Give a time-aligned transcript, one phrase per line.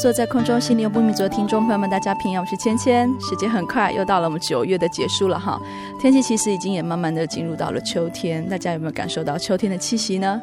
[0.00, 3.12] 所有在空中心灵游牧民族的听众朋友们，大家平安，我是芊芊。
[3.20, 5.60] 时间很快又到了我们九月的结束了哈，
[5.98, 10.40] 天气其实已经也慢慢的进入到了秋天，大家有没有感受到秋天的气息呢？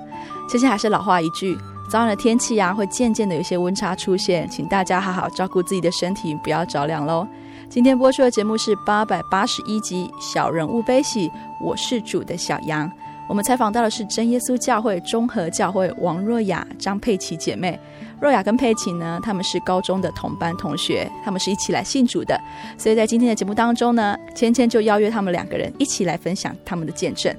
[0.50, 1.58] 芊芊还是老话一句，
[1.89, 7.25] 早晚的天气呀、会渐渐的有一些温差出现，请大家好好照顾自己的身体，不要着凉喽。
[7.69, 11.30] 今天播出的节目是八百八十一集《小人物悲喜》，
[11.62, 12.92] 我是主的小羊。
[13.28, 17.80] 我们采访到的是真耶稣教会中和教会王若雅、张佩琪姐妹。
[18.22, 22.40] 若雅跟佩奇呢，他们是高中的同班同学，他们是一起来信主的，
[22.78, 27.36] 所以在今天的节目当中呢，芊芊就邀约他们两个人一起来分享他们的见证。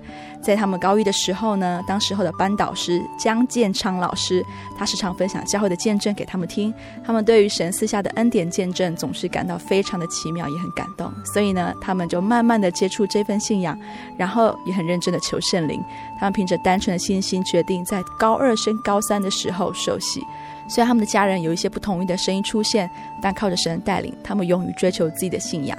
[0.46, 4.46] 在他们高一的时候呢，当时候的班导师江建昌老师，
[4.78, 6.72] 他时常分享教会的见证给他们听，
[7.04, 13.76] 他们对于神赐下的恩典见证总是感到非常的奇妙，也很感动，所以呢，他们就慢慢的接触这份信仰，
[14.16, 15.82] 然后也很认真的求圣灵，
[16.16, 20.22] 他们凭着单纯的信心，决定在高二升高三的时候受洗。
[20.68, 22.88] 虽然他们的家人有一些不同意的声音出现，
[23.20, 25.76] 但靠着神带领，他们勇于追求自己的信仰。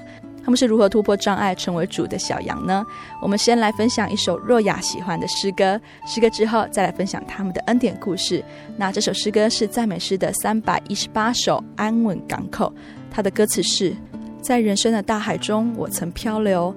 [0.47, 2.81] 他们是如何突破障碍，成为主的小羊呢？
[3.21, 8.41] 我们先来分享一首若雅喜欢的诗歌，诗歌之后再来分享他们的恩典故事。
[8.77, 12.73] 那这首诗歌是赞美诗的三百一十八首《安稳港口》，
[13.11, 13.93] 它的歌词是：
[14.41, 16.73] 在人生的大海中，我曾漂流，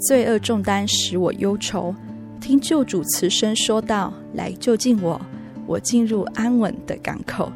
[0.00, 1.94] 罪恶重担使我忧愁，
[2.42, 5.18] 听救主慈声说道：“来就近我。”
[5.66, 7.50] 我进入安稳的港口，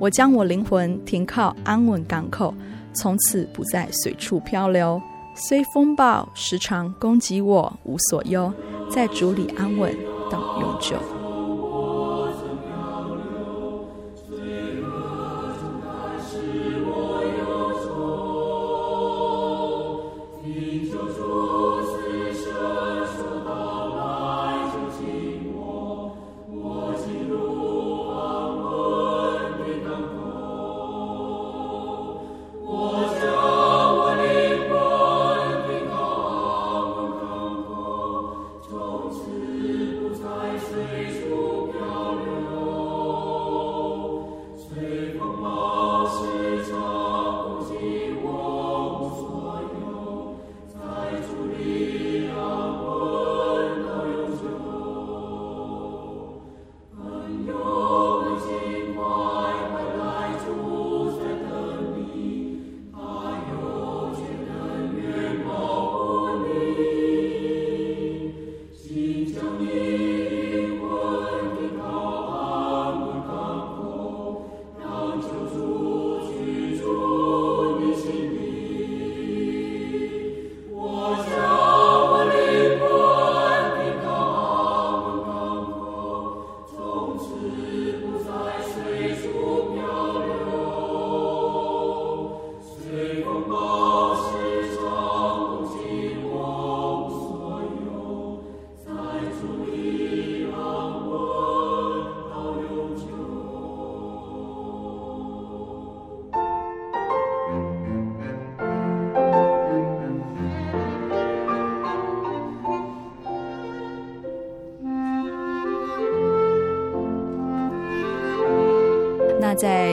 [0.00, 2.52] 我将我灵魂停靠安稳港口，
[2.92, 5.00] 从此不再随处漂流。
[5.34, 8.52] 虽风暴时常攻击我，无所忧，
[8.90, 9.96] 在主里安稳
[10.30, 11.21] 到永久。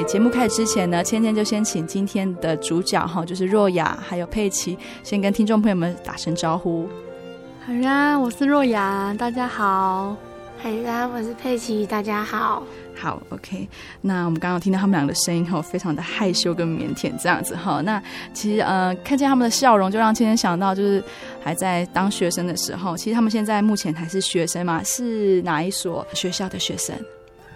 [0.09, 6.89] 节目开始之前呢，芊芊就先请今天的主角哈，就是若雅还有佩奇，先跟听众朋友们打声招呼。
[7.63, 10.17] 好呀，我是若雅，大家好。
[10.63, 12.63] 好呀，我是佩奇，大家好。
[12.95, 13.69] 好，OK。
[14.01, 17.79] 那我们刚刚听到他们俩的声音后，非常的害羞跟腼腆这样子哈。
[17.81, 18.01] 那
[18.33, 21.03] 其实呃，看见他们的笑容，就让芊芊想到，就是
[21.39, 22.97] 还在当学生的时候。
[22.97, 24.81] 其实他们现在目前还是学生嘛？
[24.83, 26.95] 是哪一所学校的学生？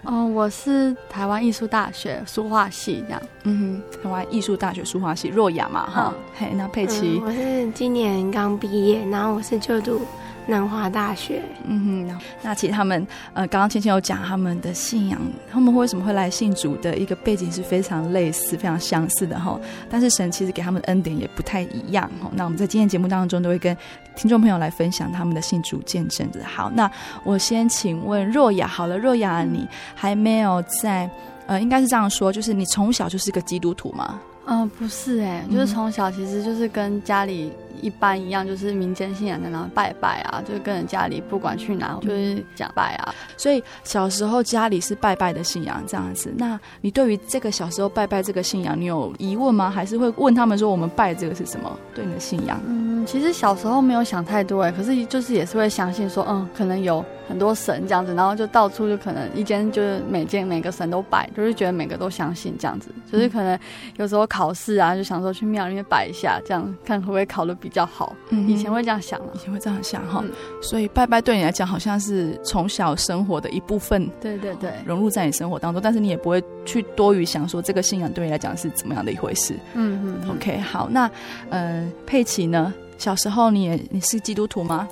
[0.04, 3.22] 哦，我是台湾艺术大学书画系这样。
[3.44, 6.14] 嗯哼，台湾艺术大学书画系，若雅嘛哈。
[6.36, 10.00] 嘿，那佩奇，嗯，我是今年刚毕业，然后我是就读。
[10.46, 15.18] 南华大学，嗯哼，那其实他们，呃，刚刚芊芊有讲他们的信仰，
[15.50, 19.58] 他们为什么会来信主的一个背景是非常类似、非常相似的哈。
[19.88, 22.30] 但是神其实给他们的恩典也不太一样哈。
[22.34, 23.74] 那我们在今天节目当中都会跟
[24.14, 26.44] 听众朋友来分享他们的信主见证的。
[26.44, 26.90] 好，那
[27.24, 31.08] 我先请问若雅，好了，若雅，你还没有在，
[31.46, 34.20] 呃，应该是这样说，就是你从小就是个基督徒吗？
[34.44, 37.50] 嗯、呃，不是哎、欸，就是从小其实就是跟家里。
[37.80, 43.14] 一般一样，就是民间信仰的，然后拜拜啊，就是跟人家里不管去哪，就是讲拜啊。
[43.36, 46.32] 所以小时候家里是拜拜的信仰这样子。
[46.36, 49.70] 那你对于这个小时候拜拜这个信仰，你有疑问吗？
[49.70, 51.78] 还是会问他们说我们拜这个是什么？
[51.94, 52.60] 对你的信仰？
[52.66, 62.90] 嗯，其实小时候没有想太多哎，可是就是也是会相信说，嗯，可能有很多神这样子，然后就到处就可能一间就是每间每个神都拜，就是觉得每个都相信这样子。
[63.10, 63.58] 就是可能
[63.96, 68.14] 有时候考试啊，就想说去庙里面拜一下，这样看会不会考得比较好。
[68.28, 70.22] 嗯，以前会这样想，以前会这样想哈。
[70.60, 75.80] 所以拜拜对你来讲好像是从小生活的一部分，对对对，融入在你生活当中。
[75.80, 79.54] 但是你也不会去多余想说这个信仰对你来讲是怎么样的一回事。
[79.72, 80.30] 嗯嗯。
[80.36, 81.10] OK，好，那
[81.48, 82.74] 呃，佩奇呢？
[82.98, 84.86] 小时候你也你是基督徒吗？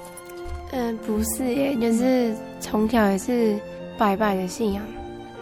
[0.71, 3.55] 嗯，不是耶，就是从小也是
[3.99, 4.83] 拜拜的信仰。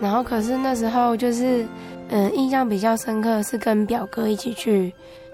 [0.01, 1.65] 然后可是那时候就是，
[2.09, 4.93] 嗯，印象比较深刻是跟表哥一起去。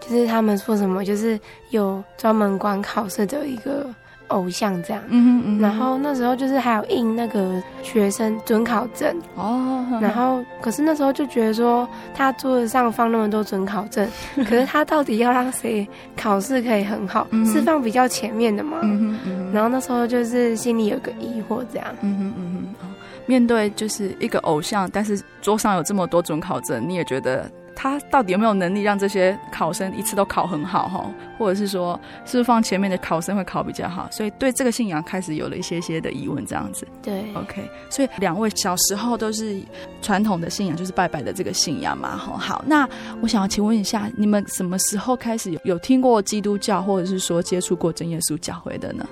[0.09, 1.39] 就是他们说什么，就是
[1.71, 3.87] 有专门管考试的一个
[4.29, 9.17] 偶像这样，嗯哼嗯，然后那时候就是还有印那个学生准考证。
[9.37, 15.87] 哦，然后可是那时候就觉得说他桌子上放那么多准考证， 可是他到底要让谁
[16.17, 18.79] 考试可以很好，嗯、是放比较前面的吗？
[18.83, 22.89] 嗯哼嗯，然后那时候就是心里有个疑惑这样，嗯嗯嗯哼，
[23.27, 27.51] 面对就是一个偶像，但是桌上有这么多准考证，你也觉得？
[27.79, 31.13] 他到底有没有能力让这些考生一次都考很好哈？
[31.37, 31.93] 或者是说，
[32.25, 34.09] 是不是放前面的考生会考比较好？
[34.11, 36.89] 所以对这个信仰开始有了一些些的疑问，这样子。
[37.03, 37.69] 对，OK。
[37.91, 39.61] 所以两位小时候都是
[40.01, 42.17] 传统的信仰，就是拜拜的这个信仰嘛。
[42.17, 42.65] 好，好。
[42.67, 42.89] 那
[43.21, 49.07] 我想要请问一下，你们什么时候开始有有听过基督教，或者是说接触过真耶稣教会的呢？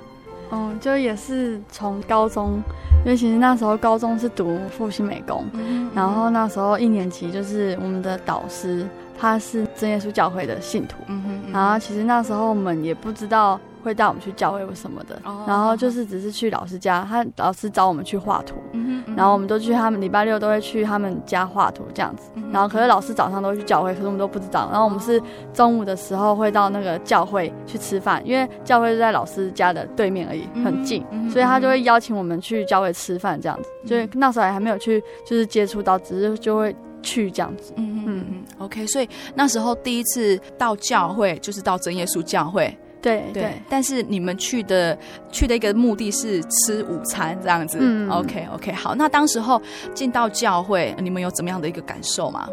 [0.54, 2.62] 嗯，就也是从高中，
[3.04, 8.86] 因为其实那时候高中是读复兴美工，嗯，然后那时候一年级就是我们的导师，
[9.18, 13.60] 他是真耶稣教会的信徒，嗯哼，然后其实那时候我们也不知道。
[13.84, 19.14] 会带我们去教会或什么的，oh, 然后就是只是去老师家，他老师找我们去画图，mm -hmm.
[19.14, 22.54] 然后我们都去他们礼拜六都会去他们家画图这样子，mm -hmm.
[22.54, 25.22] 然后可是老师早上都会去教会，可是我们都不知道，然后我们是
[25.52, 31.30] 中午的时候会到那个教会去吃饭，因为教会就在老师家的对面而已，很近，mm -hmm.
[31.30, 42.76] 所以他就会邀请我们去教会吃饭这样子，所以那时候还没有去就是接触到，只是就会去这样子，嗯嗯嗯，OK，所以那时候第一次到教会就是到真耶稣教会。
[43.00, 44.98] 对对，对，但是你们去的
[45.30, 47.76] 去的一个目的是吃午餐这样子。
[47.78, 48.94] 嗯，OK OK，好。
[48.94, 49.60] 那当时候
[49.92, 52.48] 进到教会，你们有怎么样的一个感受吗？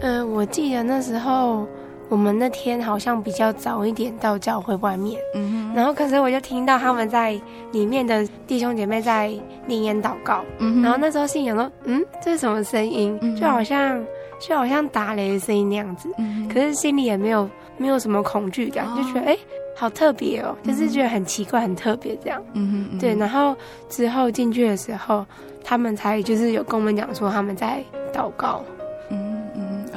[0.00, 1.66] 嗯、呃，我记得那时候
[2.08, 7.40] 我们那天好像比较早一点到教会外面，嗯哼，然后可是我就听到他们在
[7.72, 9.28] 里面的弟兄姐妹在
[9.66, 13.18] 灵言祷告，嗯，然后那时候心想说，嗯，这是什么声音？
[13.20, 14.04] 嗯、就好像
[14.40, 19.32] 就好像打雷的声音那样子，嗯，可是心里也没有没有什么恐惧感，哦、就觉得哎。
[19.32, 19.38] 欸
[19.80, 22.42] 好特别哦，就是觉得很奇怪，很特别这样。
[22.54, 23.14] 嗯哼，对。
[23.14, 23.54] 然后
[23.88, 25.24] 之后进去的时候，
[25.62, 27.80] 他们才就是有跟我们讲说他们在
[28.12, 28.60] 祷告。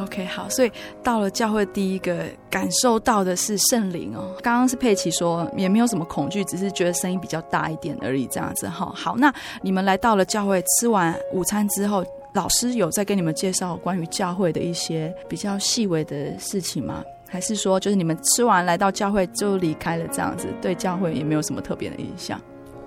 [0.03, 0.49] ，OK，好。
[0.49, 0.71] 所以
[1.03, 4.35] 到了教会，第一个感受到的是圣灵哦。
[4.41, 8.91] 刚刚是佩奇说也没有什么恐惧，只是觉得声音比较大一点而已，这样子哈。
[8.95, 12.03] 好，那你们来到了教会，吃完午餐之后，
[12.33, 17.03] 老师有在跟你们介绍关于教会的一些比较细微的事情吗？
[17.29, 22.39] 还是说，就是你们吃完来到教会就离开了这样子，对教会也没有什么特别的印象。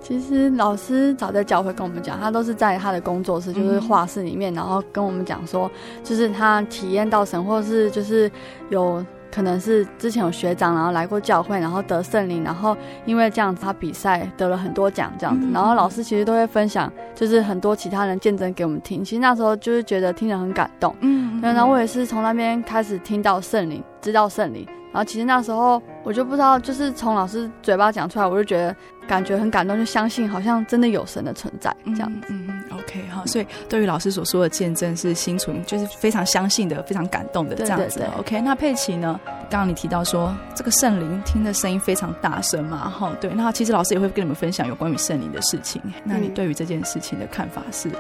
[0.05, 5.69] 其实老师早在教会跟我们讲，他都是在他的工作室，就是画室里面，然后跟我们讲说，
[6.03, 8.31] 就是他体验到神，或是就是
[8.69, 19.03] 有可能是之前有学长，然后来过教会，然后得圣灵，然后因为这样子他比赛得了很多奖，这样子，嗯、然后老师其实都会分享，就是很多其他人见证给我们听。
[19.03, 24.67] 其实那时候就是觉得听着很感动，嗯，然后我也是从那边开始听到圣灵，知道圣灵。
[24.93, 32.27] 然后其实那时候我就不知道，就是从老师嘴巴讲出来，我就觉得感觉很感动，就相信好像真的有神的存在这样子。
[32.31, 37.99] 嗯嗯，OK 哈，所以对于老师所说的见证是心存就是非常相信的，非常感动的这样子。
[37.99, 39.21] 对对对 OK，那佩奇呢？
[39.51, 43.31] 刚刚你提到说这个圣灵听的声音非常大声嘛，哈，对。
[43.35, 45.81] 那其实老师也会跟你们分享有关于圣灵的事情。
[46.03, 47.91] 那你对于这件事情的看法是？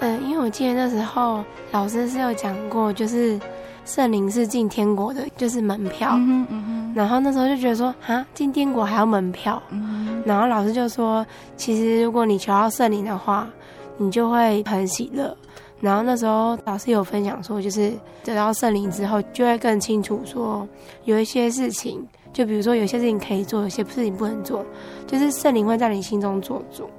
[0.00, 3.38] 嗯，因为我记得那时候老师是有讲过，就是。
[3.86, 6.10] 圣灵是进天国的，就是门票。
[6.16, 9.62] 嗯嗯、然后那时候就觉得说，啊，进天国还要门票。
[9.70, 11.24] 嗯、然后老师就说，
[11.56, 13.48] 其实如果你求到圣灵的话，
[13.96, 15.34] 你就会很喜乐。
[15.80, 17.92] 然后那时候老师有分享说，就是
[18.24, 20.66] 得到圣灵之后，就会更清楚说，
[21.04, 24.66] 有一些事情，就比如说有些事情可以做，有些事情不能做，
[25.06, 26.90] 就是圣灵会在你心中做主。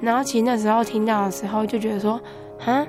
[0.00, 2.20] 然后其实那时候听到的时候，就觉得说，
[2.64, 2.86] 啊。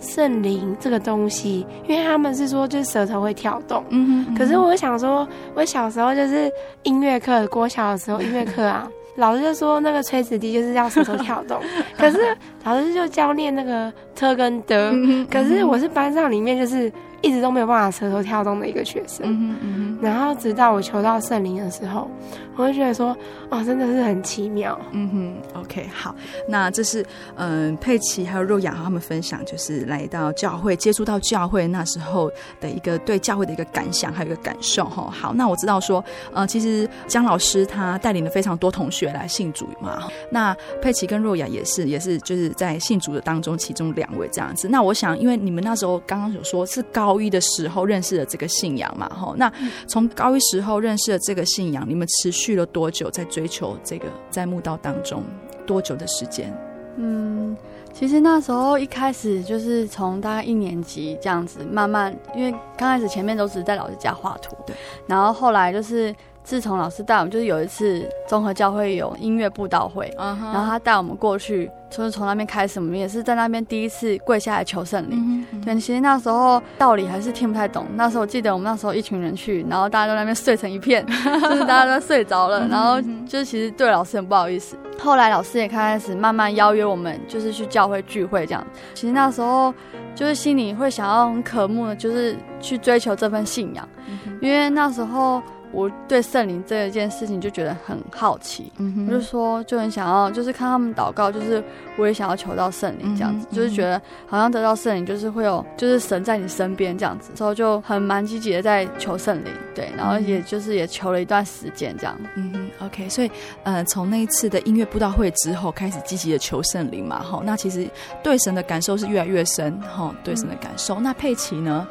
[0.00, 6.50] 圣灵这个东西，因为他们是说就是舌头会跳动，嗯哼，嗯哼，可是我想说，我小时候就是
[6.82, 11.60] 音乐课，国小的时候音乐课啊， 老师就说那个吹子笛就是要舌头跳动，
[11.96, 12.18] 可是
[12.64, 16.90] 老师就教练那个特跟德，嗯，可是我是班上里面就是。
[17.22, 22.10] 一直都没有办法舌头跳动的一个学生，嗯嗯、然后直到我求到圣灵的时候，
[22.56, 23.14] 我就觉得说，
[23.50, 24.78] 哦，真的是很奇妙。
[24.92, 26.14] 嗯哼，OK，好，
[26.48, 27.04] 那这是
[27.36, 35.10] 嗯、呃、佩奇还有若雅和他们分享，就是来到教会接触到教会那时候的一个对教会的一个感想，还有一个感受哈。
[35.10, 40.04] 好，那我知道说，呃，其实江老师他带领了非常多同学来信主嘛。
[40.30, 44.68] 那佩奇跟若雅也是，也是就是在信主的当中其中两位这样子。
[44.68, 47.09] 那我想，因为你们那时候刚刚有说是高。
[47.10, 49.52] 高一的时候认识了这个信仰嘛，哈，那
[49.88, 55.24] 从高一时候认识了这个信仰，你们持续了多久在追求这个在墓道当中
[55.66, 56.56] 多久的时间？
[56.96, 57.56] 嗯，
[57.92, 64.76] 其实那时候一开始就是从大概一年级这样子，慢慢因为刚开始前面都是在老师家画图，对，
[65.08, 66.14] 然后后来就是。
[66.50, 70.52] 自从老师带我们，就是有一次综合教会有音乐布道会，uh huh.
[70.52, 75.16] 然后他带我们过去，就是从那边开始，我们也是在那边第一次跪下来求圣灵。
[75.16, 75.64] Uh huh.
[75.64, 77.86] 对，其实那时候道理还是听不太懂。
[77.94, 84.76] 那时候我记得我们那时候一群人去，然后大家都在那边睡成一片， 就是大家都睡着了，然后就是其实对老师很不好意思。
[84.98, 88.66] 后来老师也开始慢慢邀约我们，就是去教会聚会这样。
[88.92, 89.72] 其实那时候
[90.16, 94.42] 就是心里会想要很渴慕的，就是去追求这份信仰，uh huh.
[94.42, 95.40] 因为那时候。
[95.72, 101.62] 我对圣灵这一件事情就觉得很好奇，嗯、哼就是说就很想要，就是看他们祷告，就是
[101.96, 112.18] 我也想要求到圣灵这样子，嗯、就是觉得好像得到圣灵就是会有，就是神在你身边这样子，之后就很蛮积极的在求圣灵，对，然后也就是也求了一段时间这样。
[112.34, 113.30] 嗯哼，OK，所以
[113.62, 117.88] 呃，从那一次的音乐布道会之后开始积极的求圣灵嘛，哈，那其实
[118.24, 120.96] 对神的感受是越来越深，哈，对神的感受。
[120.96, 121.86] 嗯、那佩奇呢？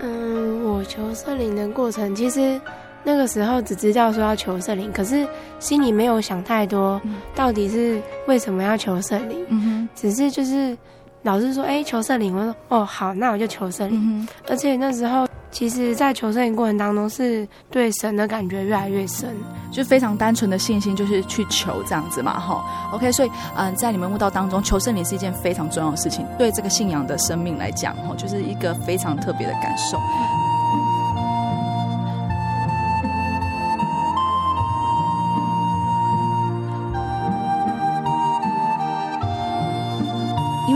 [0.00, 2.60] 嗯，我求圣灵的过程其实。
[3.04, 5.26] 那个时候只知道说要求圣灵，可是
[5.58, 7.00] 心里没有想太多，
[7.34, 9.44] 到底是为什么要求圣灵？
[9.48, 10.76] 嗯哼，只是就是
[11.22, 14.00] 老师说，哎、欸，求圣灵，我说，哦，好，那我就求圣灵。
[14.02, 19.28] 嗯、而且那时候，其实，在求圣灵过程当中，是对神的感觉越来越深，
[19.70, 22.64] 就非常单纯的信心，就是去求这样子嘛，哈。
[22.92, 29.98] OK，所以，嗯、呃，在你们悟道当中，求圣灵是一件非常重要的事情，对这个信仰的生命来讲，哈，就是一个非常特别的感受。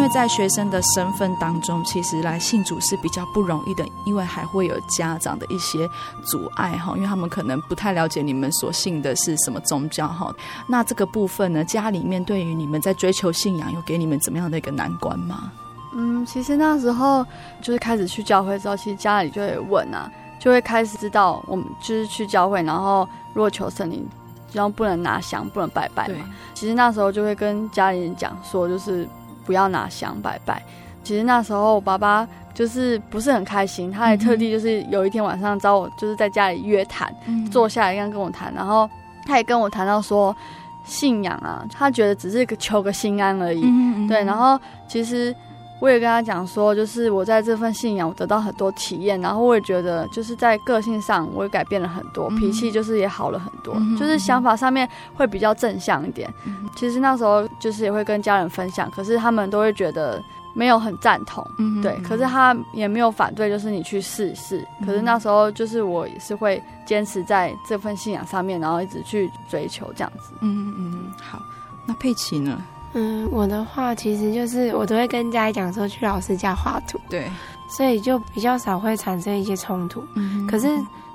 [0.08, 5.86] 为在学生的身份当中，其实来信主是比较不容易的，因为还会有家长的一些
[6.24, 10.34] 阻碍哈，因为他们可能不太了解你们所信的是什么宗教哈。
[10.66, 15.52] 那这个部分呢，家里面对于你们在追求信仰，有给你们怎么样的一个难关吗？
[15.92, 17.22] 嗯，其实那时候
[17.60, 24.08] 就是开始去教会之后，其实家里就会问啊，就会开始知道我们就是去教会，然后如果求圣灵，
[24.52, 26.14] 然后不能拿香，不能拜拜嘛。
[26.14, 26.24] 对
[26.54, 29.06] 其实那时候就会跟家里人讲说，就是。
[29.49, 30.62] 不要拿香拜拜。
[31.02, 38.87] 其实那时候我爸爸就是不是很开心，他还特地就是有一天晚上找我，就是在家里约谈，嗯、坐下来跟跟我谈，然后
[39.25, 40.37] 他也跟我谈到说，
[40.85, 43.62] 信仰啊，他觉得只是个求个心安而已。
[44.07, 45.35] 对，然后其实。
[45.80, 56.32] 我也跟他讲说，就是我在这份信仰，我得到很多体验，然后我也觉得，就是在个性上，我也改变了很多，脾气就是也好了很多，嗯、就是想法上面会比较正向一点。
[56.44, 64.66] 嗯、其实那时候就是也会跟家人分享，可是他们都会觉得，没有很赞同，嗯，对，可是他也没有反对，就是你去试试。
[64.85, 70.32] 可是那时候就是我也是会坚持在这份信仰上面，然后一直去追求这样子。
[70.40, 71.40] 嗯嗯，好。
[71.87, 72.61] 那佩奇呢？
[72.95, 77.30] 嗯，我的话其实就是我都会跟家里讲说去老师家画图，对，
[77.71, 80.02] 所以就比较少会产生一些冲突。
[80.16, 80.68] 嗯，可是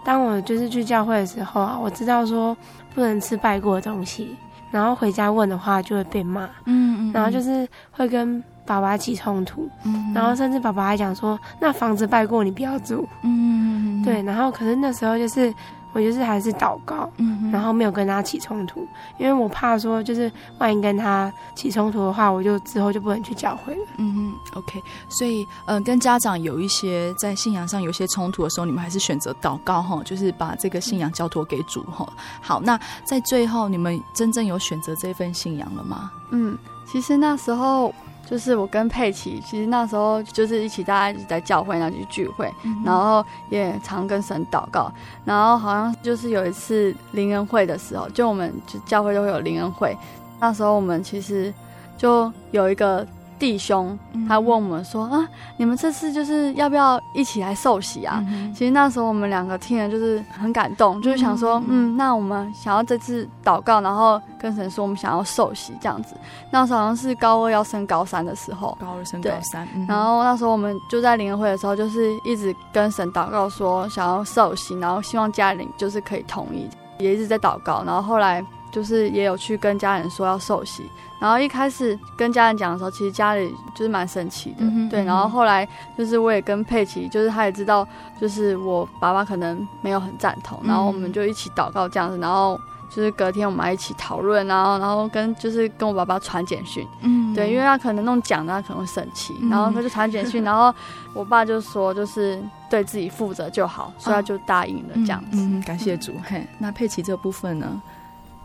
[0.04, 2.56] 当我就是去教会的时候啊，我知道说
[2.94, 4.36] 不能吃拜过的东西，
[4.72, 6.46] 然后回家问的话就会被骂。
[6.66, 8.44] 嗯嗯，然后就是会跟。
[8.66, 14.24] 爸爸起冲突，嗯，然后甚至爸爸还讲说：“那房子拜过，你不要住。”嗯，对。
[14.24, 15.54] 然后可是那时候就是
[15.94, 18.86] 我就是还是祷告，嗯，然后没有跟他起冲突，
[19.18, 23.88] 因为我怕说就是万一跟他起冲突的话，我就之后就不能去教会了。
[23.98, 24.82] 嗯哼，OK。
[25.08, 32.12] 所以，嗯、呃，跟家长有一些在信仰上有一些冲突的时候，你们还是选择祷告哈，就是把这个信仰交托给主哈。
[32.42, 36.12] 好，那在最后，你们真正有选择这份信仰了吗？
[36.32, 37.94] 嗯，其实那时候。
[38.34, 44.92] 就是我跟佩奇，其实那时候就是一起大家一起在教会那去聚会，嗯、然后也常跟神祷告，
[45.24, 49.96] 然后好像就是有一次灵恩会的时候，就我们就教会都会有灵恩会，
[50.40, 51.54] 那时候我们其实
[51.96, 53.06] 就有一个。
[53.44, 66.16] 弟兄，他问我们说：“啊，你们这次就是要不要一起来受洗啊？”嗯、其实那时候我们两个听了就是很感动，就是想说：“嗯，那我们想要这次祷告，然后跟神说我们想要受洗这样子。”
[66.52, 69.68] 那时候好像是高二要升高三的时候，高二升高三。
[69.76, 77.84] 嗯、然后那时候我们就在灵恩会的时候，就是一直跟神祷告说想要受洗，然后希望家里就是可以同意，也一直在祷告。
[77.84, 78.42] 然后后来
[78.74, 80.84] 就是也有去跟家人说要受洗。
[81.20, 85.02] 然后一开始跟家人讲的时候，其实家里就是蛮生气的，嗯、对。
[85.06, 85.66] 然后后来
[85.98, 87.88] 就是我也跟佩奇，就是他也知道，
[88.20, 92.18] 就是我爸爸可能没有很赞同，然后我们就一起祷告这样子。
[92.18, 100.76] 然后就是隔天我们还一起讨论，然后然后跟就是跟我爸爸传简讯，嗯，对，因为他可能那种讲的他可能会生气，然后他就传简讯，然后
[101.14, 102.38] 我爸就说就是
[102.70, 105.38] 对自己负责就好，所以他就答应了这样子。
[105.38, 106.14] 嗯，感谢主。
[106.26, 107.82] 嘿，那佩奇这部分呢？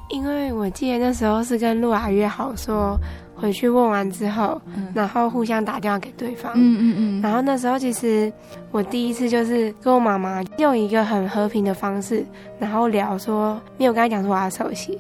[0.09, 2.99] 因为我记得那时候是跟露雅约好说，
[3.35, 6.53] 回去问完之后，嗯、然后互相打电话给对方。
[6.55, 7.23] 嗯嗯嗯。
[7.23, 8.33] 然后那时候其实
[8.71, 12.25] 我第一次就是跟我妈妈用一个很和平的方式，
[12.59, 14.99] 然后聊说，没有跟她讲说我要受洗，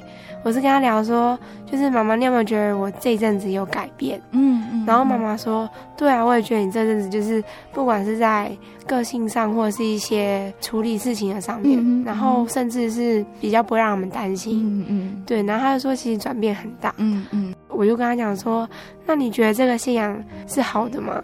[0.48, 1.38] 我是跟他聊说，
[1.70, 4.18] 就是妈妈，你有没有觉得我这一阵子有改变？
[4.30, 4.87] 嗯嗯。
[4.87, 8.50] 然后妈妈说，对啊，我也觉得你这阵子就是不管是在。
[8.87, 15.42] 个性上，或者是一些处理事情的上面，嗯嗯、然后甚至是比较不会让我们担心，嗯嗯，对。
[15.42, 17.54] 然后他就说，其实转变很大，嗯嗯。
[17.68, 18.66] 我就跟他讲说，
[19.04, 21.22] 那你觉得这个信仰是好的吗？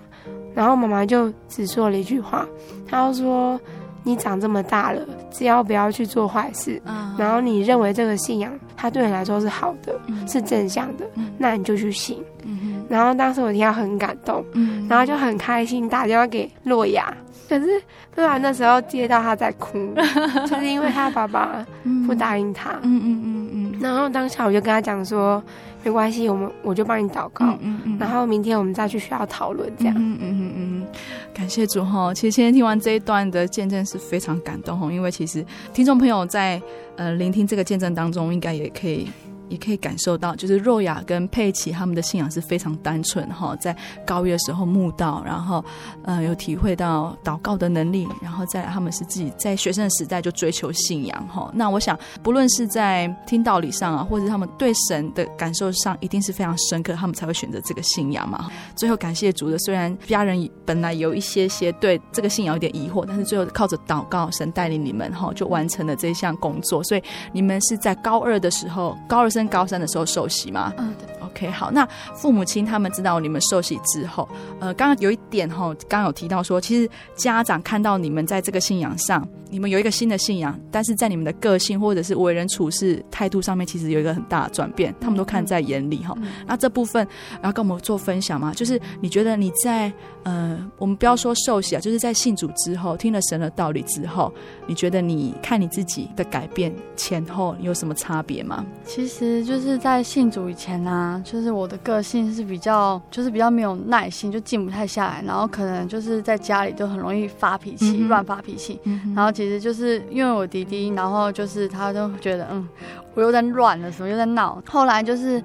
[0.54, 2.46] 然后妈妈就只说了一句话，
[2.86, 3.58] 她就说，
[4.04, 5.00] 你长这么大了，
[5.32, 12.22] 只要不要去做坏事，嗯、然后你认为这个信仰它对你来说是好的，嗯、是正向的，嗯、那你就去信。
[12.44, 17.12] 嗯、然后当时我听到很感动，嗯、然后就很开心，打电话给洛雅。
[17.48, 17.80] 可是，
[18.14, 19.94] 突然那时候接到他在哭，
[20.46, 21.64] 就是因为他爸爸
[22.06, 22.70] 不答应他。
[22.82, 23.63] 嗯嗯嗯嗯。
[23.80, 25.42] 然后当下我就跟他讲说，
[25.82, 27.46] 没关系，我们我就帮你祷告。
[27.60, 27.96] 嗯嗯。
[27.98, 29.94] 然后明天我们再去学校讨论这样。
[29.96, 30.86] 嗯嗯嗯嗯。
[31.34, 32.14] 感谢主哈！
[32.14, 36.62] 其实今天听完这一段的见证是非常感动哈，因为其实听众朋友在
[36.96, 39.08] 呃聆听这个见证当中，应该也可以。
[39.48, 43.76] 也可以感受到，就是若雅跟佩奇他们的信仰是非常单纯哈，在
[44.06, 45.62] 高一的时候慕道，然后
[46.02, 51.50] 呃有体会到祷告的能力，然后再来他们是自己在学生时代就追求信仰哈。
[51.54, 58.50] 那我想，不论是在听道理上啊，或者他们对神的感受上，一定是非常深刻，他们才会选择这个信仰嘛。
[58.74, 66.82] 最后感谢主的，虽然家人本来有一些些对这个信仰有点疑惑，但是最后靠着祷告，神带领你们哈，就完成了这项工作。
[66.84, 67.02] 所以
[67.32, 69.33] 你们是在高二的时候，高二。
[69.34, 70.72] 升高三的时候受洗吗？
[70.78, 70.94] 嗯，
[71.34, 71.72] OK，好。
[71.72, 74.28] 那父母亲他们知道你们受洗之后，
[74.60, 86.14] 呃，刚刚有一点哈，刚刚有提到说，其实家长看到你们在这个信仰上，你们有一个新的信仰，但是在你们的个性或者是为人处事态度上面，其实有一个很大的转变，他们都看在眼里哈。
[86.18, 87.06] 嗯、那这部分
[87.42, 89.92] 然后跟我们做分享嘛，就是你觉得你在
[90.22, 94.32] 呃，我们不要说受洗啊，就是在信主之后，听了神的道理之后，
[94.68, 98.64] 你觉得你看你自己的改变前后有什么差别吗？
[98.84, 99.14] 其实。
[99.14, 108.78] 其实就是在信主以前啊，就是我的个性是比较，就是比较没有耐心，就静不太下来，然后可能就是在家里就很容易发脾气，嗯、乱发脾气。
[108.84, 112.68] 嗯、然后其实就是因为我弟弟，然后就是他就觉得，嗯，
[113.14, 114.62] 我又在乱了，什么又在闹。
[114.68, 115.42] 后来就是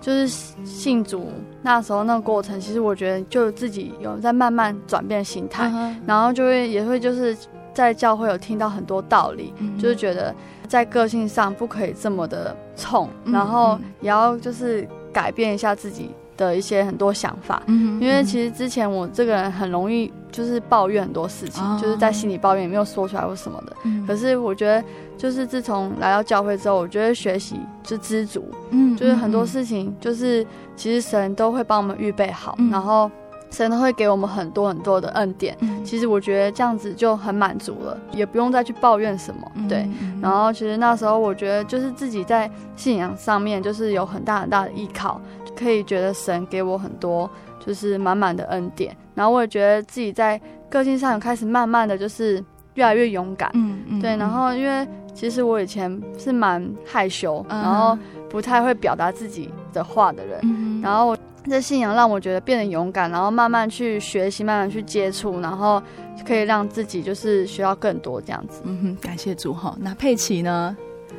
[0.00, 7.36] 就是信主那时候那个过程，其实我觉得就自己有在慢慢转变心态，嗯、然后就会也会就是
[7.72, 10.34] 在教会有听到很多道理，嗯、就是觉得。
[10.68, 17.62] 在个性上不可以这么的冲，然后也要就是改变一下自己的一些很多想法。
[17.66, 23.76] 嗯，因为其实之前我这个人很容易就是抱怨很多事情，哦、就是在心里抱怨，也没有说出来或什么的。
[23.84, 24.84] 嗯，可是我觉得，
[25.18, 28.44] 就是自从来到教会之后，我觉得学习就知足。
[28.70, 33.10] 嗯，就是很多事情，就是其实神都会帮我们预备好，嗯、然后。
[33.52, 39.52] 神都会给我们很多很多的恩典，嗯、其实我觉得这样子就很满足了，也不用再去抱怨什么。
[39.68, 45.20] 对，嗯、然后其实那时候我觉得就是自己在信仰上面就是有很大很大的依靠，
[45.54, 47.28] 可以觉得神给我很多
[47.64, 48.96] 就是满满的恩典。
[49.14, 52.42] 然后我也觉得自己在个性上有开始慢慢的就是
[52.74, 53.50] 越来越勇敢。
[53.52, 54.00] 嗯嗯。
[54.00, 57.98] 对，然后因为其实我以前是蛮害羞，嗯、然后
[58.30, 61.14] 不太会表达自己的话的人，嗯、然后。
[61.48, 65.82] 这信仰让我觉得变得勇敢，然后慢慢去学习，慢慢去接触，然后
[66.26, 68.62] 可以让自己就是学到更多这样子。
[68.64, 69.76] 嗯哼，感谢主哈。
[69.80, 70.76] 那佩奇呢？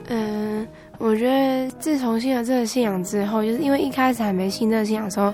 [0.08, 5.34] 嗯，我觉得自从信了这个信仰之后，就是因为一开始还没信这个信仰的时候，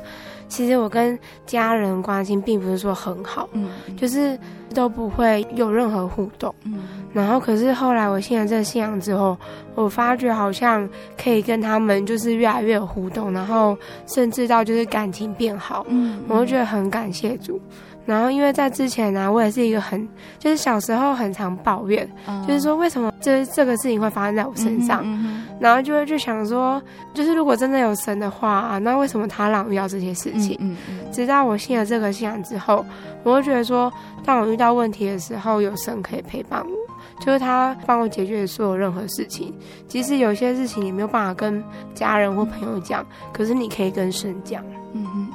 [0.49, 4.37] 其实我跟家人关系并不是说很好，嗯，就是
[4.73, 6.79] 都不会有任何互动，嗯，
[7.13, 9.37] 然后可是后来我信了这个信仰之后，
[9.75, 10.89] 我发觉好像
[11.21, 17.61] 可以跟他们就是越来越有互动，然后甚至到就是感情变好，嗯，我就觉得很感谢主。
[18.05, 20.07] 然后因为在之前呢、啊，我也是一个很
[20.39, 26.81] 就是小时候很常抱怨，嗯、就是说为什么这这个事情会发生在我身上，嗯嗯、然后就会去想说，
[27.13, 30.75] 就是如果真的有神的话啊，那为什么他让我遇到这些事情？
[31.11, 32.83] 直到我信了这个信仰之后，
[33.23, 33.91] 我会觉得说，
[34.25, 39.53] 当我遇到问题的时候，有神可以陪伴我，就是他帮我解决所有任何事情。
[39.87, 44.63] 即使有些事情你没有办法跟家人或朋友讲，可是你可以跟神讲。
[44.93, 45.29] 嗯嗯。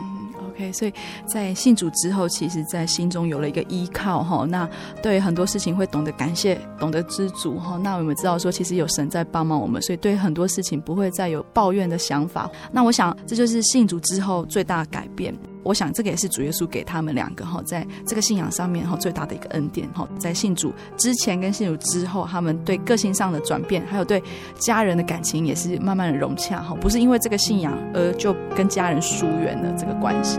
[0.72, 0.92] 所以
[1.26, 4.44] 在信主之后，其实，在心中有了一个依靠哈。
[4.48, 4.68] 那
[5.02, 7.76] 对很多事情会懂得感谢，懂得知足哈。
[7.76, 12.50] 那我们知道说，其实有神在帮忙我们，所以对很多事情不会再有抱怨的想法。
[12.72, 15.34] 那我想，这就是信主之后最大的改变。
[15.64, 24.22] 我想这个也是主耶稣给他们两个哈，在这个信仰上面哈最大的一个恩典哈，在信主之前跟信主之后，他们对个性上的转变，还有对
[24.58, 30.38] 家人的感情也是慢慢的融洽哈，不是因为这个信仰而就跟家人疏远了这个关系。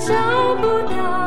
[0.00, 1.21] 找不到。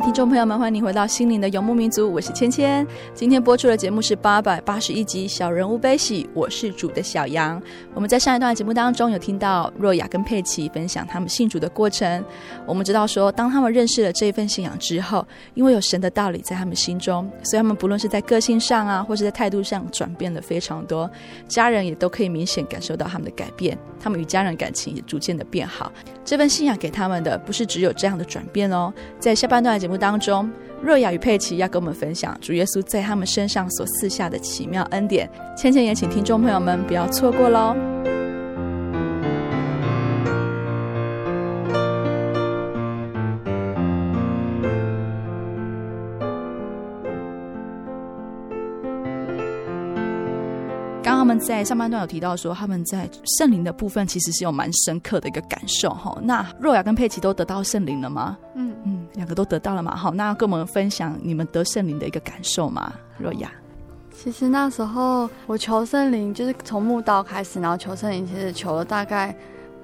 [0.00, 2.84] 听众朋友们，欢迎你回到心灵的游牧民族，我是芊芊。
[3.14, 7.62] 今天播出的节目是八百八十一集《小人物悲喜》，我是主的小羊。
[7.94, 12.24] 我们在上一段节目当中有听到若雅跟佩奇分享他们信主的过程。
[12.66, 21.08] 我们知道说，当他们认识了这一份信仰之后，因为有神的道理在他们心中，所以他们不论是在个性上啊，或是在态度上转变了非常多。
[21.46, 25.92] 家人也都可以明显感受到他们的改变，他们与家人感情也逐渐的变好。
[26.24, 29.83] 这份信仰给他们的不是只有这样的转变哦，在下半段。
[29.84, 35.28] 节目当中，若雅与佩奇要跟我们分享主耶稣在他们身上所赐下的奇妙恩典。
[35.54, 37.76] 芊芊也请听众朋友们不要错过喽。
[51.24, 53.08] 他们在上半段有提到说，他们在
[53.38, 56.14] 圣灵的部分其实是有蛮深刻的一个感受哈。
[56.20, 58.36] 那若雅跟佩奇都得到圣灵了吗？
[58.54, 59.96] 嗯嗯，两个都得到了嘛。
[59.96, 62.92] 好，那跟我们分享你们得圣灵的一个感受吗？
[63.16, 63.50] 若雅，
[64.12, 69.34] 其实那时候我求圣灵，就是从墓道开始，然后求圣灵，其实求了大概。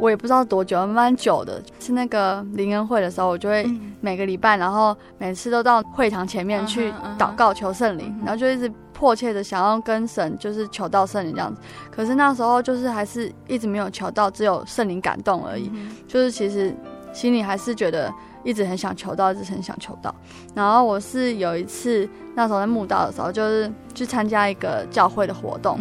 [0.00, 1.62] 我也不知道多久，蛮久的。
[1.78, 3.64] 是那个灵恩会的时候，我就会
[4.00, 11.60] 每个礼拜，然后每次都到会堂前面去祷告求圣灵，然后就一直迫切的想要跟神就是求到圣灵这样子。
[11.90, 15.70] 可是那时候就是还是一直没有求到，只有圣灵感动而已。
[16.08, 16.74] 就是其实
[17.12, 20.14] 心里还是觉得一直很想求到，一直很想求到。
[20.54, 25.78] 然后我是有一次那时候在慕道的时候，就是去参加一个教会的活动。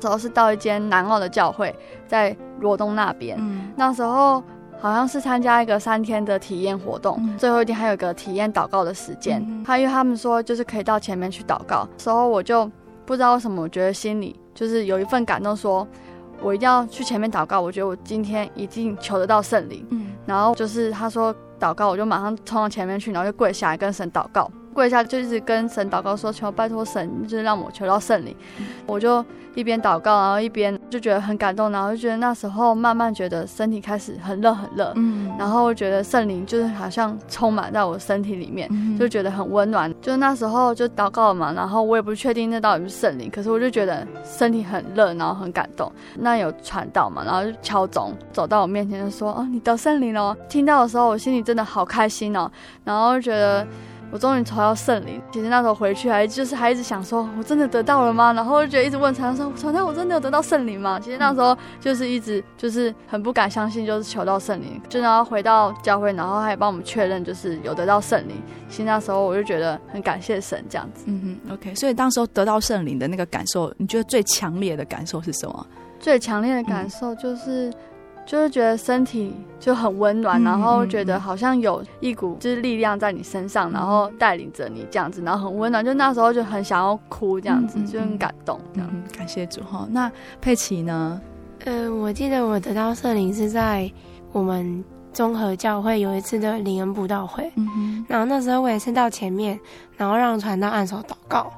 [0.00, 1.74] 时候是到一间南澳的教会，
[2.06, 3.36] 在罗东那边。
[3.40, 4.42] 嗯，那时候
[4.78, 9.40] 好像是参加一个三天的体验活动，嗯、最后一天还有一个体验祷告的时间。
[9.64, 12.70] 他、嗯、因为他们说就是可以到前面去祷告，时候我就
[13.04, 15.86] 不知道为什么，我觉得心里就是有一份感动，说
[16.42, 17.60] 我一定要去前面祷告。
[17.60, 19.86] 我觉得我今天一定求得到圣灵。
[19.90, 24.50] 嗯，然后就是他说祷告，我就马上冲到前面去，然后就跪下来跟神祷告。
[24.74, 28.36] 跪下就一直跟神祷告说，求拜托神，就是让我求到圣灵。
[28.58, 29.24] 嗯、我就
[29.56, 39.92] 一边祷告，然后一边就觉得很感动，然后就觉得那时候慢慢觉得身体开始很热很热，嗯，然后我觉得圣灵就是好像充满在我身体里面，嗯、就觉得很温暖。
[40.02, 45.90] 就是那时候就祷告了嘛，然后我也不确定那到底是圣灵，可是我就觉得身体很热，然后很感动。
[46.14, 52.50] 那有传道嘛，然后就敲钟走到我面前就说：“哦，你得圣灵了。”听到的时候，我心里真的好开心哦，
[52.84, 53.66] 然后就觉得。
[54.10, 55.20] 我终于求到圣灵。
[55.32, 58.32] 其实那时候回去还就是还一直想说，我真的得到了吗？
[58.32, 60.98] 然后就觉得一直问常常说，常常我真的有得到圣灵吗？
[61.00, 68.36] 其实那时候就是一直就是很不敢相信，就是求到圣灵，就然后回到教会，然后还帮我们确认就是有得到圣灵。
[68.68, 71.04] 其实那时候我就觉得很感谢神这样子。
[71.06, 71.74] 嗯哼，OK。
[71.74, 75.66] 所以当时候得到圣灵的那个感受，你觉得最强烈的感受是什么？
[75.98, 77.72] 最强烈的感受就是。
[78.26, 85.84] 就是觉得身体就很温暖，然后觉得好像有一股就是力量在你身上，然后带领着你这样子，然后很温暖。
[85.84, 88.60] 就那时候就很想要哭，这样子就很感动。
[88.74, 89.86] 这样，感谢主哈。
[89.90, 90.10] 那
[90.40, 91.20] 佩奇呢？
[91.64, 93.90] 嗯，我记得我得到圣灵是在
[94.32, 99.58] 我们综合教会有一次的灵恩布道会，嗯，然后那时候我也是到前面，
[99.96, 101.50] 然后让传道按手祷告。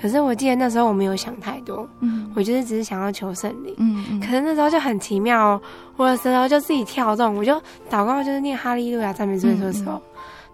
[0.00, 4.20] 可是我记得那时候我没有想太多，嗯，我就是只是想要求圣灵，嗯嗯。
[4.20, 5.60] 可是那时候就很奇妙哦，
[5.96, 7.54] 我的舌头就自己跳动，我就
[7.90, 10.00] 祷告就是念哈利路亚赞美主的时候，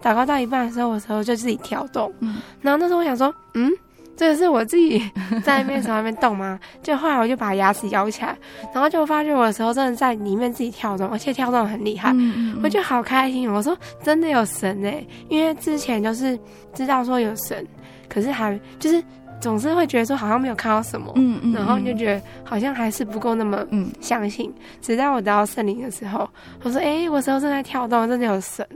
[0.03, 2.37] 祷告到一半的时候，我舌头就自己跳动，嗯。
[2.63, 3.71] 然后那时候我想说，嗯，
[4.17, 4.99] 这个是我自己
[5.45, 6.59] 在那边舌头那边动吗？
[6.83, 8.35] 就后来我就把牙齿咬起来，
[8.73, 12.15] 然后就发现我的舌头真的在里面自己跳动，而且跳动很厉害，
[12.63, 13.53] 我就好开心。
[13.53, 16.39] 我说真的有神哎，因为之前就是
[16.73, 17.67] 知道说有神，
[18.09, 19.05] 可是还就是。
[19.45, 24.51] 总是会觉得说好像没有看到什么，嗯嗯，然后就觉得好像还是不够那么嗯相信。
[24.81, 26.27] 直到我得到圣灵的时候，
[26.63, 28.67] 我说：“哎，我舌头正在跳动，真的有神。”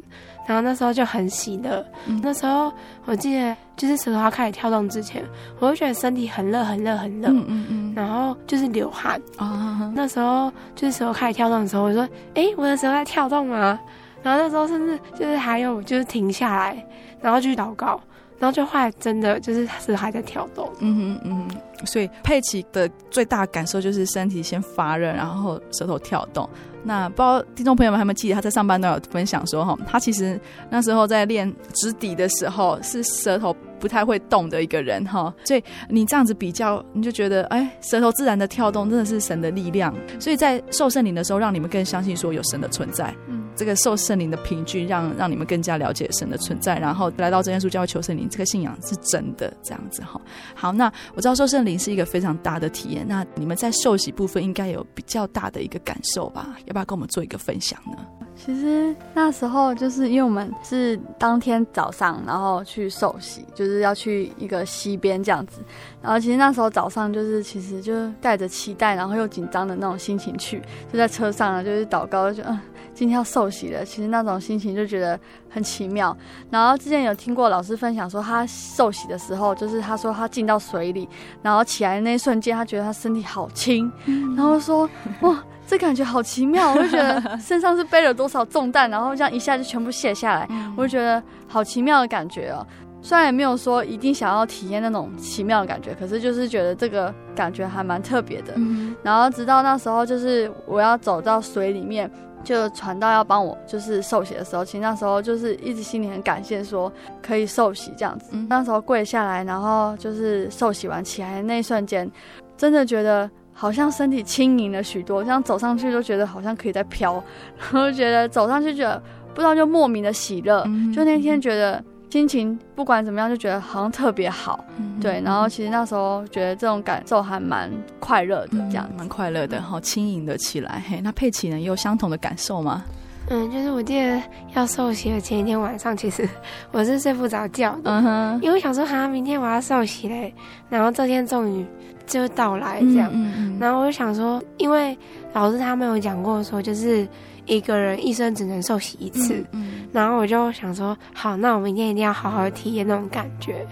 [0.47, 1.83] 然后那时候就很喜乐。
[2.23, 2.71] 那时候
[3.07, 5.25] 我记得就是舌头要开始跳动之前，
[5.59, 9.91] 我就觉得身体很热很热很热，嗯嗯嗯，然后就是流汗啊。
[9.95, 13.81] 那时候就是舌头开始跳动的时候，我说：“哎，我的舌头在跳动吗？”
[14.23, 16.87] 然后那时候甚至就是还有就是停下来，
[17.23, 17.99] 然后继续祷告。
[18.39, 26.49] 然后就后来真的就是是还在跳动，嗯哼嗯哼，所以佩奇的最大感受就是身体先发热，然后舌头跳动。
[26.85, 39.93] 那不知道听众朋友们还有没有记得他在上班都有分享说哈，他其实那时候在练直笛的时候是舌头不太会动的一个人哈，所以你这样子比较，你就觉得哎，舌头自然的跳动真的是神的力量。
[40.21, 43.13] 所以在受圣灵的时候，让你们更相信说有神的存在。
[43.27, 43.38] 嗯。
[43.59, 50.21] 这个受圣灵的凭据，让让你们更加了解神的存在，然后来到真耶稣教会求圣灵，这个信仰是真的，这样子哈。
[50.55, 56.57] 好，那我知道受圣灵是一个非常大的体验，那你们在受洗部分应该有比较大的一个感受吧？
[56.67, 57.99] 要不要跟我们做一个分享呢？
[58.37, 65.61] 其实那时候就是因为我们是当天早上，然后去受洗，就是要去一个溪边这样子。
[66.01, 72.57] 然后其实那时候早上就是其实就带着期待，然后又紧张的那种心情去，就在车上啊，就是祷告，就嗯，
[72.99, 73.85] 今天要受洗了。
[73.85, 76.17] 其实那种心情就觉得很奇妙。
[76.51, 81.09] 然后之前有听过老师分享说，他受洗的时候，就是他说他进到水里，
[81.41, 83.89] 然后起来的那一瞬间，他觉得他身体好轻，
[84.37, 85.41] 然后说哇。
[85.69, 92.67] 这感觉好奇妙，我就觉得身上是背了多少重担，然后这样一下就全部卸下来，我就觉得好奇妙的感觉哦。
[93.03, 98.55] 虽然也没有说一定想要体验那种奇妙的感觉，可是就是觉得这个感觉还蛮特别的。
[99.03, 102.11] 然后直到那时候，就是我要走到水里面，
[102.45, 106.91] 就传道要帮我就是受洗的时候，其实那时候就是一直心里很感谢，说
[107.23, 108.37] 可以受洗这样子。
[108.49, 112.11] 那时候跪下来，然后就是受洗完起来的那一瞬间。
[112.57, 117.23] 真的觉得好像身体轻盈了许多，这样走上去都觉得好像可以在飘，
[117.57, 119.01] 然后觉得走上去觉得
[119.35, 130.83] 不知道就莫名的喜乐，嗯、就那天觉得心情不管怎么样就觉得好像特别好，嗯、对，然后其实那时候觉得这种感受还蛮快乐的，这样、嗯、蛮快乐的，好轻盈的起来。
[130.89, 132.85] 嘿，那佩奇呢，有相同的感受吗？
[133.31, 134.23] 嗯，就是我记得
[134.55, 136.27] 要受洗的前一天晚上，其实
[136.73, 140.33] 我是睡不着觉的，嗯哼，因为我想说，好像明天我要受洗嘞，
[140.71, 141.67] 然后这天终于
[142.07, 144.97] 就到来这样，嗯嗯，然后我就想说，因为
[145.35, 147.07] 老师他们有讲过说，就是
[147.45, 153.67] 一个人一生只能受洗一次，嗯，然后我就想说，好，那我明天一定要好好体验那种感觉，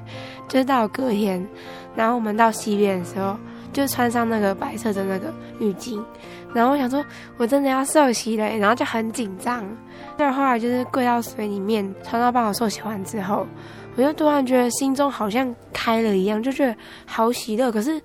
[0.49, 1.47] 就是到隔天，
[1.95, 3.37] 然后我们到西边的时候，
[3.73, 6.03] 就穿上那个白色的那个浴巾。
[6.55, 7.05] 然后我想说，
[7.37, 9.63] 我真的要受洗了，然后就很紧张。
[10.17, 13.47] 但后来就是跪到水里面，穿到帮我受洗完之后，
[13.95, 16.75] 我就突然觉得心中好像开了一样，就觉得
[17.05, 17.71] 好喜乐。
[17.71, 18.01] 可是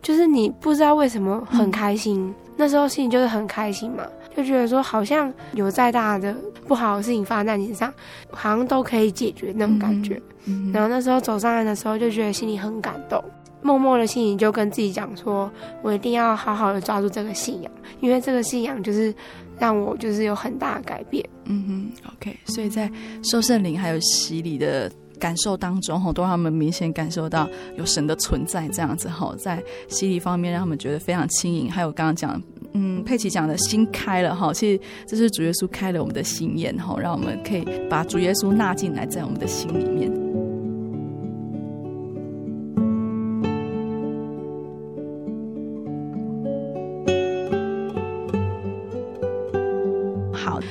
[0.00, 4.04] 就是你不知道为什么很开心，嗯、那时候心里就是很开心嘛，
[4.36, 6.34] 就觉得说好像有再大的
[6.66, 7.94] 不好的事情发生在你身上，
[8.30, 10.14] 好像都可以解决那种感觉。
[10.46, 13.22] 嗯嗯、然后那时候走上来的时候，就觉得心里很感动。
[13.62, 15.50] 默默的心里就跟自己讲说，
[15.82, 19.14] 我一定要好好的抓住这个信仰，因为这个信仰就是
[19.58, 21.22] 让我就是有很大的改变。
[21.44, 22.90] 嗯哼，OK，所以在
[23.22, 31.70] 受圣灵还有洗礼的感受当中，吼，都让他们明显感受到有神的存在，这样子吼，在洗礼方面让他们觉得非常轻盈。
[31.70, 32.40] 还有刚刚讲，
[32.72, 40.19] 嗯，佩奇讲的心开了哈，其实这是主耶稣开了我们的心眼，哈，让我们可以把主耶稣纳进来在我们的心里面。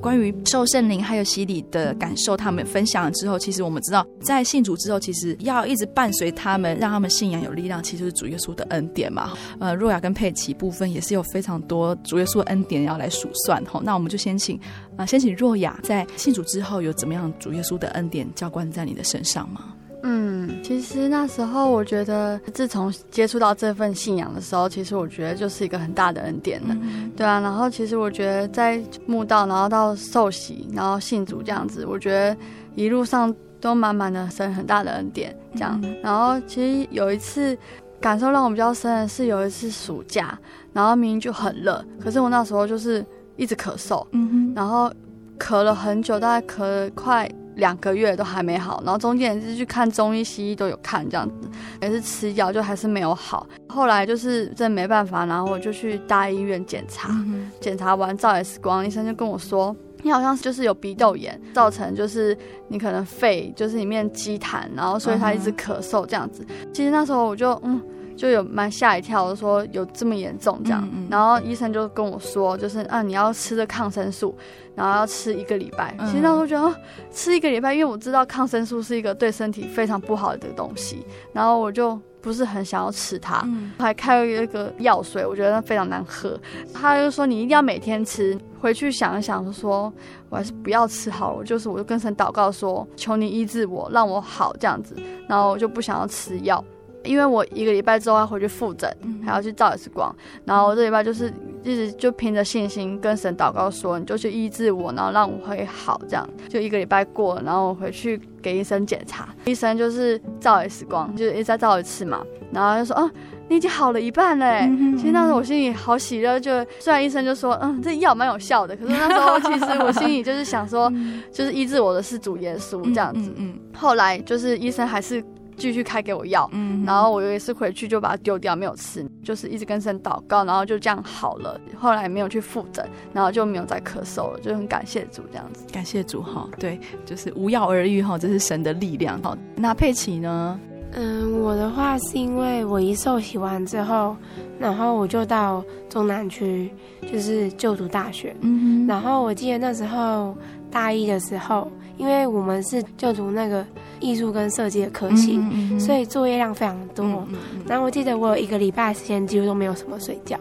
[0.02, 9.34] 关于受圣灵还有洗礼的感受，他们分享了之后，其实我们知道，在信主之后，其实要一直伴随他们，让他们信仰有力量，其实是主耶稣的恩典嘛。
[9.60, 13.82] 呃，若雅跟佩奇部分也是有非常多主耶稣的恩典要来数算哈。
[13.84, 14.60] 那我们就先请
[14.96, 19.74] 啊、先请若雅在信主之后有怎么样主耶稣的恩典浇灌在你的身上吗？
[20.02, 27.40] 嗯，其实那时候我觉得，自从接触到这份信仰的时候，其实我觉得就是一个很大的恩典了，嗯、对啊。
[27.42, 32.38] 然后其实我觉得在墓道，然后到受洗，然后信主这样子，我觉得
[32.76, 35.80] 一路上都满满的神很大的恩典这样。
[35.84, 37.58] 嗯、然后其实有一次
[38.00, 40.40] 感受让我比较深的是有一次暑假，
[40.72, 44.90] 然后明明就很热，可是我那时候就是一直咳嗽，嗯哼，然后
[45.38, 47.30] 咳了很久，大概咳了快。
[47.60, 51.36] 两个月都还没好，然后中间也是去看中医、西医都有看，这样子
[51.82, 53.46] 也是吃药，就还是没有好。
[53.68, 62.36] 后来就是真没办法，然后我就去大医院检查，嗯、检查完照 X 光，医生就跟我说，你好像就是有鼻窦炎，造成就是
[62.68, 66.44] 你可能肺就是里面积痰，然后所以他一直咳嗽这样子。
[66.50, 67.82] 嗯、其实那时候我就嗯。
[68.20, 74.38] 就有蛮吓一跳的，说有这么严重这样，嗯嗯、然后医生就跟我说，就是啊你要吃的抗生素，
[74.76, 75.96] 然后要吃一个礼拜。
[75.98, 76.76] 嗯、其实那时候觉得、啊、
[77.14, 86.38] 吃一个礼拜，因为我知道抗生素是一个对身体非常不好的东西，然后我就不是很想要吃它，嗯、还开了一个药水，我觉得那非常难喝。
[86.74, 89.94] 他就说你一定要每天吃，回去想一想，说
[90.28, 91.38] 我还是不要吃好了。
[91.38, 94.94] 我就是我就跟神祷告说，求你医治我，让我好这样子，
[95.30, 96.62] 然后我就不想要吃药。
[97.04, 98.90] 因为我一个礼拜之后要回去复诊，
[99.26, 100.14] 还要去照一次光，
[100.46, 101.34] 然后我这礼拜就是
[101.64, 113.10] 一直就凭着信心跟神祷告说，你就去医治我，然后让我会好，这样就一个礼拜过了，然后我回去给医生检查，医生就是照 X 光，就是一再照一次嘛，然后就说，啊，
[113.48, 114.68] 你已经好了一半嘞。
[114.70, 120.92] 嗯、其实那时候我心里好喜乐，就虽然医生就说，嗯，这药蛮有效的，可是那时候其实我心里就是想说，
[121.32, 123.32] 就是医治我的是主耶稣这样子。
[123.38, 125.24] 嗯，嗯后来就是医生还是。
[125.60, 131.60] 继续开给我药，嗯，然后我有一次回去就把它丢掉，没有吃，就是一直跟神祷告，然后就这样好了。
[131.78, 135.66] 后来没有去复诊，然后就没有再咳嗽了，就很感谢主这样子。
[135.72, 139.38] 感谢主哈，对，就是无药而愈哈，这是神的力量哈。
[139.56, 140.60] 那佩奇呢？
[140.94, 144.16] 嗯，我的话是因为我一受洗完之后，
[144.58, 146.72] 然后我就到中南区，
[147.12, 150.36] 就是就读大学，嗯哼，然后我记得那时候
[150.72, 153.66] 大一的时候，因为我们是就读那个。
[154.00, 157.28] 艺术跟设计的科系，嗯嗯嗯、所以作业量非常多。
[157.68, 160.38] 然后我记得我有一个礼拜的时间几乎都没有什么睡觉。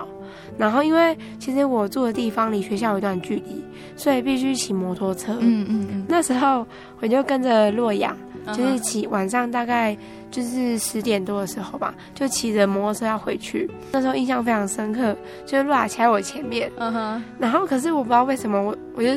[0.57, 3.65] 然后因为其实我住的地方离学校有一段距离，
[3.97, 5.37] 所以必须骑摩托车。
[5.41, 6.67] 嗯嗯嗯、那时候
[7.01, 9.97] 我就跟着洛亚，嗯、就是骑晚上大概
[10.33, 13.71] 就是十点多的时候吧，就骑着摩托车要回去。
[13.93, 16.71] 那时候印象非常深刻，就是洛雅骑在我前面。
[16.77, 17.23] 嗯哼。
[17.39, 19.11] 然后可是我不知道为什么我我就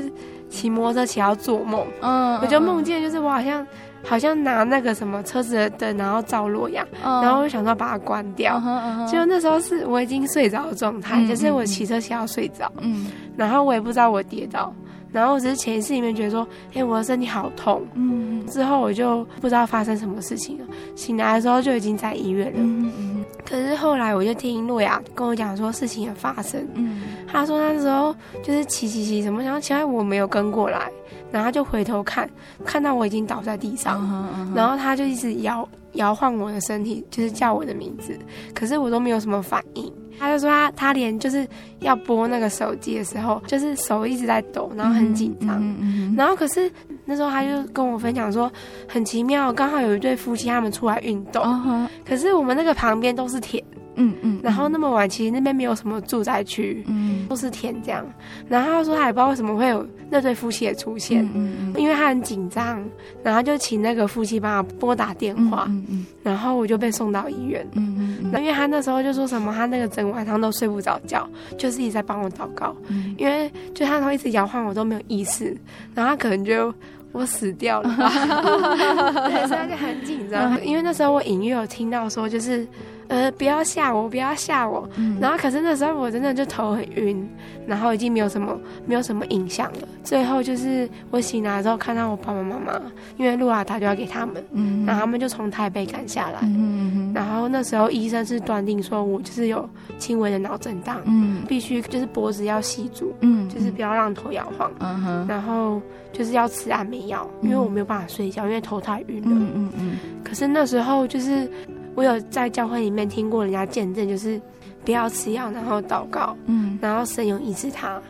[0.48, 1.86] 骑摩托车骑到做梦。
[2.02, 2.38] 嗯。
[2.40, 3.66] 我就梦见就是我好像。
[4.04, 8.60] 好像拿那个什么车子的灯，然后照洛阳，嗯、然后我就想说把它关掉。
[9.08, 14.74] 结果、那时候是我已经睡着的状态，嗯、就是我骑车骑到睡着，嗯，然后我也不知道我跌倒。
[15.14, 17.86] 然后我只是潜意识里面觉得说，哎，我的身体好痛。
[17.96, 20.66] 嗯，之后我就不知道发生什么事情了。
[20.96, 22.54] 醒来的时候就已经在医院了。
[22.56, 23.26] 嗯嗯。
[23.46, 26.66] 可是后来我就听洛亚跟我讲说事情也发生。
[26.76, 27.02] 嗯。
[27.28, 30.90] 他说那时候就是骑骑骑什么，然后奇怪我没有跟过来，
[31.32, 32.30] 然后他就回头看，
[32.66, 38.18] 看到我已经倒在地上，然后他就一直摇摇晃我的身体，就是叫我的名字，
[38.54, 39.92] 可是我都没有什么反应。
[40.20, 41.48] 他就说他他连就是
[41.80, 45.60] 要拨那个手机的时候，就是手一直在抖，然后很紧张。
[45.60, 46.72] 嗯嗯嗯、然后可是
[47.06, 48.52] 那时候他就跟我分享说，
[48.88, 53.64] 很奇妙，刚好有一对夫妻他们出来运动，可是我们那个旁边都是田。
[53.96, 58.06] 嗯嗯，然后那么晚，其实那边没有什么住宅区，嗯，都是田这样。
[58.48, 62.84] 然后他说他也不知道为什么会有那对夫妻的出现，嗯嗯，因为他很紧张，
[63.24, 71.28] 然后就请那个夫妻帮他拨打电话，嗯嗯，然后我就被送到医院，嗯嗯，那因为他那时候就说什么，他那个整晚上都睡不着觉，
[71.58, 75.56] 就是一直在帮我祷告，嗯，因为就他都一直摇晃我都没有意识，
[75.94, 76.74] 然后他可能就
[77.12, 78.10] 我死掉了吧，
[79.28, 82.68] 对，所以他就很紧张，因为那时候我隐约有听到说就是。
[83.12, 84.90] 呃，不要吓我，不要吓我。
[84.96, 87.30] 嗯、然后，可是那时候我真的就头很晕，
[87.68, 89.80] 然后已经没有什么，没有什么印象了。
[90.02, 92.82] 最后就是我醒来之后看到我爸爸妈妈，
[93.18, 96.40] 因为路啊打电话给他们，嗯、然后他们就从台北赶下来。
[96.44, 105.82] 嗯、然后那时候医生是断定说我就是有轻微的脑震荡，嗯、必须就是脖子要系住，嗯、就是不要让头摇晃，嗯、然后
[106.14, 109.28] 就是要吃安眠药，因为我没有办法睡觉，因为头太晕了。
[109.30, 111.52] 嗯嗯嗯、可是那时候就是。
[111.96, 114.40] 我有在教会里面听过人家见证，就是
[114.86, 118.02] 不要吃药，然后祷告，嗯，然后神有医治他。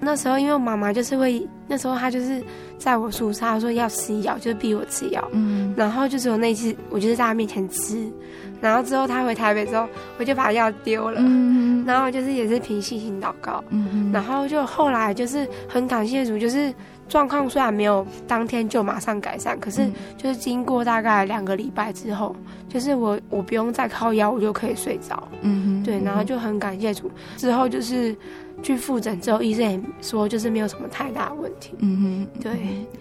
[0.00, 2.40] 那时候因为我妈妈就是会，那时候她就是
[2.78, 8.08] 在我宿舍，她说要吃药，就是逼我吃药，嗯，然后就只有那次，我就是在她面前吃，
[8.60, 16.72] 然后之后她回台北之后，我就把药丢了，嗯，然后就是也是凭信心祷告，嗯，然后就后来就是很感谢主，就是。
[17.08, 22.34] 状况虽然没有当天就马上改善，可是就是经过大概两个礼拜之后，
[22.68, 25.26] 就是我我不用再靠药，我就可以睡着。
[25.40, 27.10] 嗯哼，对，然后就很感谢主。
[27.36, 28.14] 之后就是。
[28.60, 31.76] 去复诊之后，医生也说就是没有什么太大的问题。
[31.78, 32.52] 嗯哼，对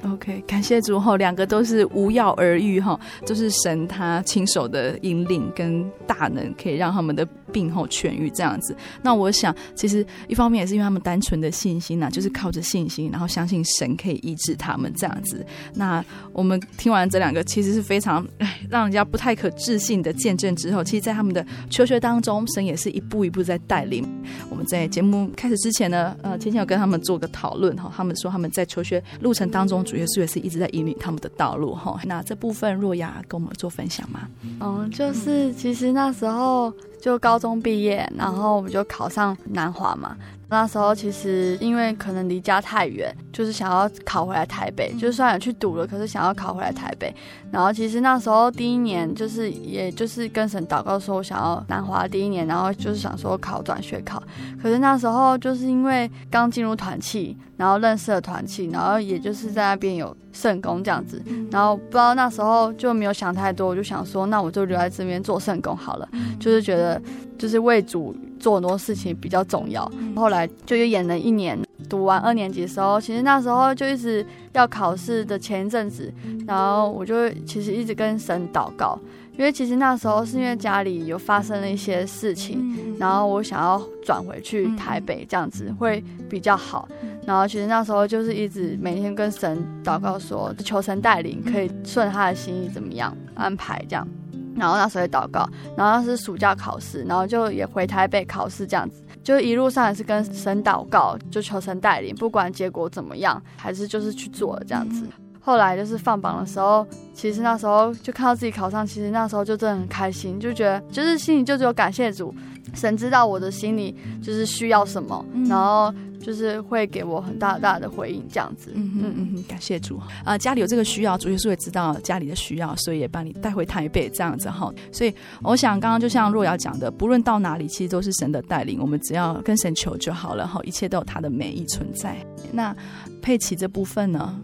[0.08, 8.76] ，OK，感谢主后，两个都是无药而愈哈，就是神他亲手的引领跟大能，可以让他们的病后痊愈这样子。
[9.02, 15.44] 那我想，其实一方面也是因为他们单纯的信心呐、就是靠着信心，然后相信神可以医治他们这样子。
[15.74, 18.24] 那我们听完这两个其实是非常
[18.70, 24.08] 让人家不太可置信的见证之后，其实，在他们的求学当中，神也是一步一步在带领。
[24.52, 25.48] 我们在节目开。
[25.48, 31.98] 始之前呢，呃，前前有跟他们做个讨论哈，他们说他们在求学路程当中，主耶稣也是一直在引领他们的道路哈。
[32.04, 34.28] 那这部分若雅跟我们做分享吗？
[34.60, 36.70] 嗯，就是其实那时候
[37.00, 40.16] 就高中毕业，然后我们就考上南华嘛。
[40.50, 47.14] 那时候其实因为可能离家太远，就是想要考回来台北，就算有去读了，可是想要考回来台北。
[47.52, 54.22] 然后其实那时候第一年就是，也就是跟神祷告说，我想要南华第一年，然后就是想说考转学考。
[54.62, 66.08] 可是那时候就是因为刚进入团契，然后认识了团契，然后也就是在那边有圣工这样子，然后不知道那时候就没有想太多，我就想说，那我就留在这边做圣工好了，
[66.40, 67.02] 就是觉得
[67.38, 68.16] 就是为主。
[68.40, 71.60] 做很多事情比较重要，后来就又演了一年。
[71.90, 74.24] 读完二年级的时候，其实那时候就一直
[74.54, 76.14] 要考试的前一阵子，
[76.46, 77.16] 然后我就
[77.46, 79.00] 其实一直跟神祷告，
[79.38, 86.88] 因为其实那时候是因为家里有发生了一些事情，然后我想要转回去台北，这样子会比较好。
[87.26, 94.08] 然后其实那时候就是一直每天跟神祷告说，求神带领，可以顺他的心意怎么样安排这样。
[94.56, 105.06] 然后那时候也祷告，然后那是暑假考试，然后就也回台北考试这样子，就一路上也是跟神祷告，就求神带领，不管结果怎么样，还是就是去做了这样子。
[105.48, 112.36] 后来就是放榜的时候，其实那时候就看到自己考上，其实那时候就真的很开心，就觉得就是心里就只有感谢主，
[112.74, 115.94] 神知道我的心里就是需要什么，然后。
[116.20, 118.72] 就是会给我很大大的回应，这样子。
[118.76, 120.38] 嗯嗯嗯，感谢主啊、呃！
[120.38, 124.70] 家里有这个需要，主耶稣也知道家里的需要，所以也把你带回台北这样子哈。
[124.92, 132.18] 所以我想，刚刚就像若瑶讲的，不论到哪里，其实都是神的带领，我们只要跟神求就好了哈，一切都有他的美意存在。
[132.52, 132.76] 那
[133.22, 134.38] 佩奇这部分呢？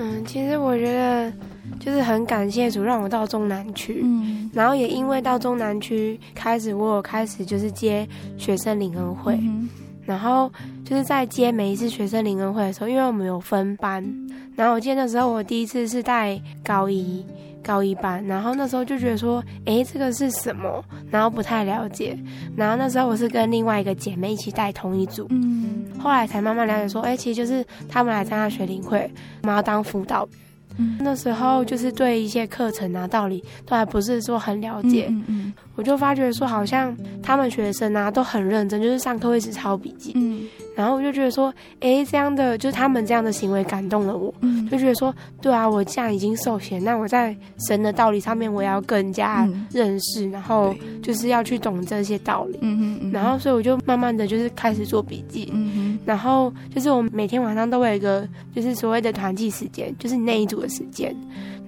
[0.00, 1.30] 嗯，其实我觉得
[1.78, 9.34] 就是很感谢主让我到中南区，嗯，然后也因为到中南区开始，我有开始就是接学生灵恩会。
[9.34, 9.68] 嗯
[10.06, 10.50] 然后
[10.84, 14.02] 就是在接每一次学生灵恩会的时候，因为我们有分班，
[14.56, 17.24] 然后我记得那时候我第一次是带高一
[17.62, 20.84] 高一班，然后那时候就觉得说，诶，这个是什么？
[21.10, 22.18] 然后不太了解，
[22.56, 29.10] 然后那时候我是跟另外一个姐妹一起带同一组，嗯，后来才慢慢了解说，哎，其实就是他们来参加学灵会，
[29.42, 30.24] 我们要当辅导。
[30.26, 30.34] 员。
[30.78, 40.12] 嗯、那时候就是对一些课程啊、道理都还不是说很了解，嗯嗯嗯、我就发觉说好像他们学生啊都很认真，就是上课会一直抄笔记。
[40.14, 52.58] 嗯然后我就觉得说，哎，这样的就是他们这样的行为感动了我，嗯、就觉得说，对啊，我既然已经受洗，那我在神的道理上面，我要更加认识，嗯、然后就是要去懂这些道理。
[52.62, 55.50] 嗯嗯、然后所以我就慢慢的就是开始做笔记。
[55.52, 61.14] 嗯、哼然后就是我每天晚上都会有一个就是所谓的团契时间，就是那一组的时间，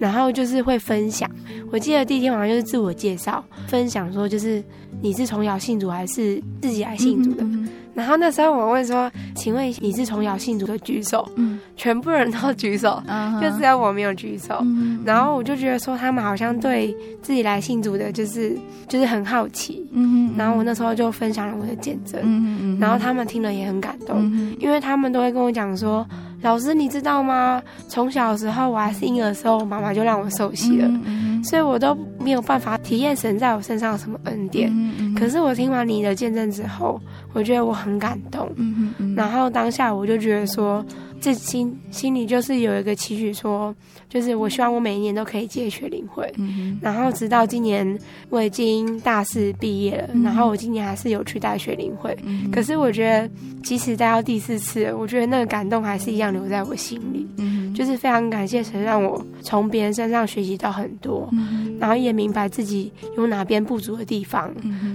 [0.03, 1.30] 然后就是会分享。
[1.70, 4.61] 我记得第一天晚上就是自我介绍，分享说就是
[5.00, 7.44] 你是从小信主还是自己来信主的。
[7.44, 14.57] 嗯然后那时候我问说：“请问你是从小信主的举手？”嗯，全部人都举手，嗯、就只有我没有举手。
[14.62, 18.57] 嗯、然后我就觉得说他们好像对自己来信主的，就是
[18.88, 19.86] 就是很好奇。
[19.92, 22.18] 嗯，然后我那时候就分享了我的见证。
[22.24, 26.07] 嗯，然后他们听了也很感动，嗯、因为他们都会跟我讲说。
[26.43, 27.62] 老师，你知道吗？
[27.88, 34.70] 从小的时候，我还是婴儿的时候，我妈妈就让我受洗了，嗯嗯、所以我都没有办法体验神在我身上有什么恩典。
[35.17, 37.01] 可是我听完你的见证之后，
[37.33, 38.51] 我觉得我很感动。
[38.57, 40.85] 嗯嗯嗯、然后当下我就觉得说。
[41.23, 43.73] 这心心里就是有一个期许，说
[44.09, 47.97] 就是我希望我每一年都可以接学灵会，嗯、然后直到今年
[48.29, 53.31] 我已经大四毕业了，嗯、然后我今年还是有去带学灵会，嗯、可是我觉得
[53.63, 64.53] 即使带到第四次，我觉得那个感动还是一样留在我心里，嗯、就是非常感谢神让我从别人身上学习到很多，嗯、然后也明白自己有哪边不足的地方，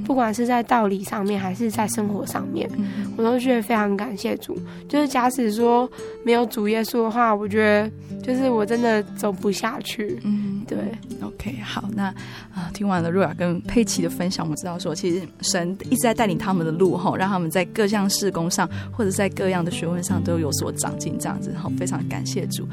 [0.07, 5.87] 不管是在道理上面还是在生活上面，嗯、我都觉得非常感谢主，就是假使说。
[6.23, 7.91] 没有主耶稣的话，我觉得
[8.21, 10.19] 就是我真的走不下去。
[10.23, 10.77] 嗯，对。
[11.21, 12.15] OK，好，那啊、
[12.55, 22.67] 呃，听完了若雅跟佩奇的分享，我们知道说，其实神一直在带领他们的路，哈，让他们在各项事工上，或者在各样的学问上都有所长进，这样子，好，非常感谢主。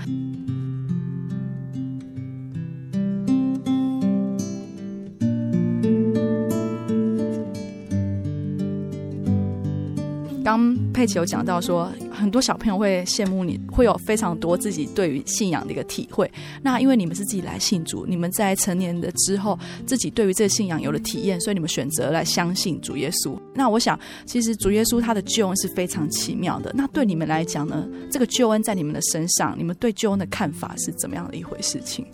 [10.45, 16.31] 刚佩奇有讲到说，很多小朋友会羡慕你，会有非常多自己对于信仰的一个体会。
[16.63, 23.35] 那因为你们是自己来信主，你们在成年的之后，自己对于这个信仰有了体验，所以你们选择来相信主耶稣。
[23.55, 26.71] 那我想，其实主耶稣他的救恩是非常奇妙的。
[26.75, 32.05] 那对你们来讲呢，这个救恩在你们的身上，你们对救恩的看法是怎么样的一回事情？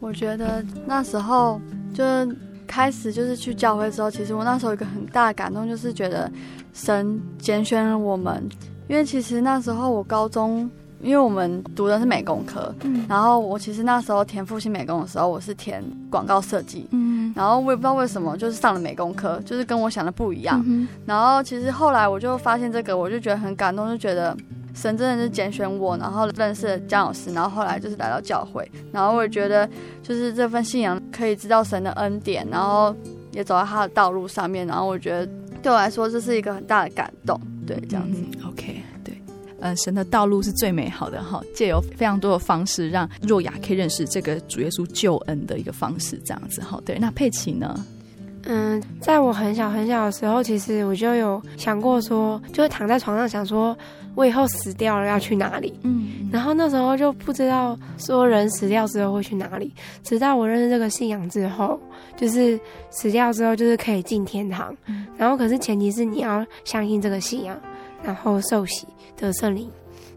[0.00, 1.60] 我觉得那时候
[1.94, 2.04] 就
[2.70, 6.30] 开始就是去教会之后，其实我那时候有一个很大的感动，就是觉得。
[6.72, 8.48] 神拣选了我们，
[8.86, 10.70] 因为其实那时候我高中，
[11.02, 24.36] 因为我们读的是美工科，嗯，然后我其实那时候填复兴美工的时候，我是填广告设计，嗯，然后我也不知道为什么，就是上了美工科，就是跟我想的不一样，嗯、然后其实后来我就发现这个，我就觉得很感动，就觉得
[24.74, 29.68] 神真的是拣选我，然后认识了江老师，然后后来就是来到教会，然后我也觉得
[30.02, 32.94] 就是这份信仰可以知道神的恩典，然后
[33.32, 35.28] 也走在他的道路上面，然后我觉得。
[35.62, 38.18] 对我来说，这是一个很大的感动，对，这样子。
[38.18, 39.14] 嗯、OK，对，
[39.60, 46.80] 嗯，神的道路是最美好的哈，借由非常多的方式，让若雅可以认识这个主耶稣救恩的一个方式，这样子哈。
[46.86, 47.84] 对，那佩奇呢？
[48.44, 53.76] 嗯，在我很小很小的时候，其实我就有想过说，就是躺在床上想说，
[54.14, 55.72] 我以后死掉了要去哪里？
[55.82, 61.78] 嗯，然后那时候就不知道说人死掉之后会去哪里，直到我认识这个信仰之后。
[62.16, 67.58] 就是死掉之后，就是可以进天堂，嗯、然后可是前提是你要相信这个信仰，
[68.02, 68.86] 然后受洗
[69.16, 69.70] 得圣灵，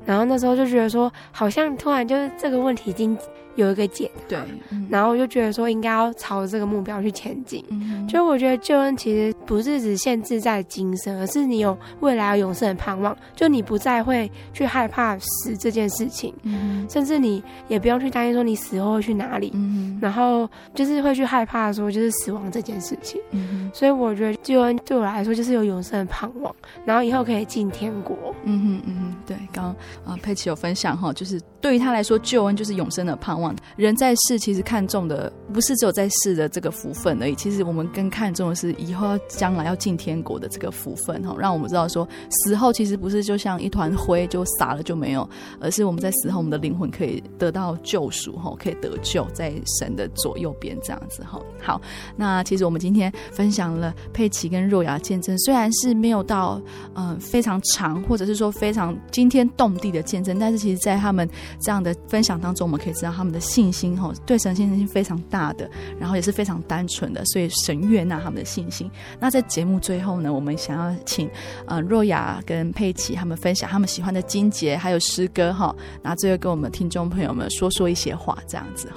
[0.06, 3.18] 然后那时候就觉得说，好像突然就是这个问题已经。
[3.56, 4.40] 有一个解，对，
[4.70, 7.64] 嗯、然后我就觉得说应该要朝这个目标去前进。
[7.70, 13.16] 嗯、哼就我觉得救恩其实不是只限制在今生，而是你有未来有永生的盼望。
[13.36, 19.52] 就你不再会去害怕死这件事情，嗯、甚至你也不用去担心说你死后会去哪里。
[19.54, 23.22] 嗯、哼然后就是会去害怕说就是死亡这件事情。
[23.32, 26.54] 嗯、哼所以我觉得救恩对我来说就是有永生的盼望，
[26.86, 28.18] 然后以后可以进天国。
[28.46, 33.43] 嗯哼嗯哼，对，刚刚啊佩奇有分享哈，就是对于他来说，救恩就是永生的盼望。
[33.76, 45.28] 人在世其实看重的不是只有在世的这个福分而已，其实我们更看重的是以后要将来要进天国的这个福分哈，让我们知道说死后其实不是就像一团灰就洒了就没有，
[45.60, 51.42] 而是我们在死后我们的灵魂可以得到救赎哈，可以得救在神的左右边这样子哈。
[51.62, 51.82] 好，
[52.16, 56.62] 那其实我们今天分享了佩奇跟若雅见证，虽然是没有到
[56.96, 58.94] 嗯、呃、非常长，或者是说非常。
[59.12, 61.28] 惊天动地的见证，但是其实，在他们
[61.62, 65.70] 这样的分享当中，我们可以知道他们的信心，哈，对神信心非常大的，
[66.00, 68.90] 然后也是非常单纯的，所以神悦纳他们的信心。
[69.20, 71.30] 那在节目最后呢，我们想要请
[71.66, 78.88] 呃若雅跟佩奇他们分享他们喜欢的经节，还有诗歌，哈，那最后跟我们听众朋友们说说一些话，这样子。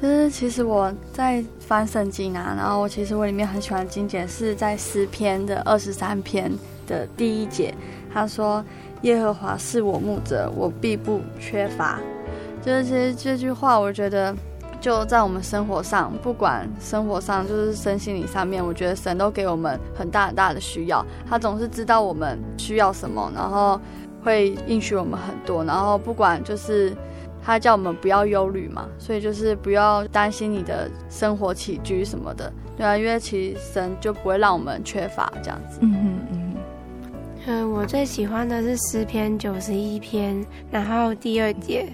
[0.00, 6.52] 就是其实我在翻圣经啊，然后我其实我里面很喜欢的经节是在诗篇的二十三篇
[6.86, 7.74] 的第一节，
[8.12, 8.64] 他说。
[9.02, 11.98] 耶和华是我牧者，我必不缺乏。
[12.64, 14.34] 就是其实这句话，我觉得
[14.80, 21.04] 就在我们生活上，不管生活上就是身心灵上面，我觉得神都给我们很大很大的需要。
[21.28, 23.80] 他总是知道我们需要什么，然后
[24.22, 25.64] 会应许我们很多。
[25.64, 26.94] 然后不管就是
[27.44, 35.80] 他叫我们不要忧虑嘛，所以就是不要担心你的生活起居什么的，对啊，因为其实神就不会让我们缺乏这样子。
[35.82, 36.54] 嗯嗯嗯。
[37.44, 41.88] 嗯，我最喜欢的是诗篇九十一篇，然后第二节，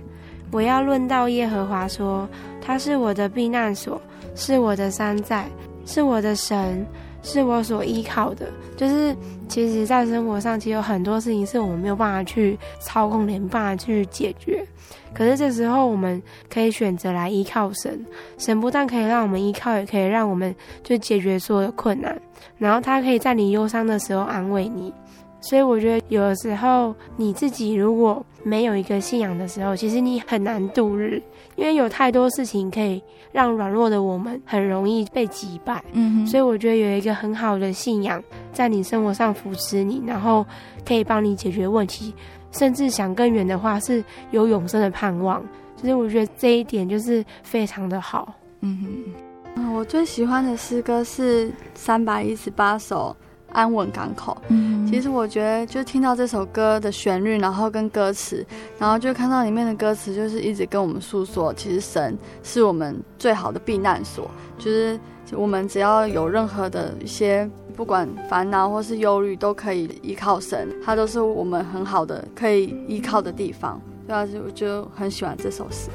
[0.50, 2.28] 我要论到耶和华说，
[2.60, 4.00] 他是我的避难所，
[4.34, 5.46] 是我的山寨，
[5.84, 6.86] 是我的神，
[7.22, 8.46] 是我所依靠的。
[8.76, 9.14] 就是
[9.48, 14.64] 其实，在生活上，其实有很多事情是我们没有办法去操控，没办法去解决。
[15.12, 18.04] 可是这时候，我们可以选择来依靠神。
[18.38, 22.18] 神不但可以让我们依靠，也可以让我们就解决所有的困难。
[22.56, 24.92] 然后，他可以在你忧伤的时候安慰你。
[25.40, 31.22] 所以我觉得有的时候你自己如果没有一个信仰的时候，其实你很难度日，
[31.56, 35.82] 因为有太多事情可以让软弱的我们很容易被击败。
[35.92, 38.22] 嗯哼，所以我觉得有一个很好的信仰
[38.52, 40.44] 在你生活上扶持你，然后
[40.86, 42.12] 可以帮你解决问题，
[42.50, 45.44] 甚至想更远的话是有永生的盼望。
[45.76, 48.34] 所以我觉得这一点就是非常的好。
[48.60, 49.12] 嗯哼，
[49.56, 53.16] 嗯，我最喜欢的诗歌是三百一十八首。
[53.52, 54.36] 安稳港口。
[54.48, 58.44] 嗯，其实我觉得，就听到这首歌的旋律，然后跟歌词，
[58.78, 64.30] 然后就看到里面的歌词，就是一直跟我们诉说，其实神是我们最好的避难所。
[64.58, 64.98] 就是
[65.32, 73.80] 我们只要有任何的一些不管烦恼或是忧虑，都可以依靠神，它都是我们很好的可以依靠的地方。
[74.06, 75.88] 对啊，就就很喜欢这首诗。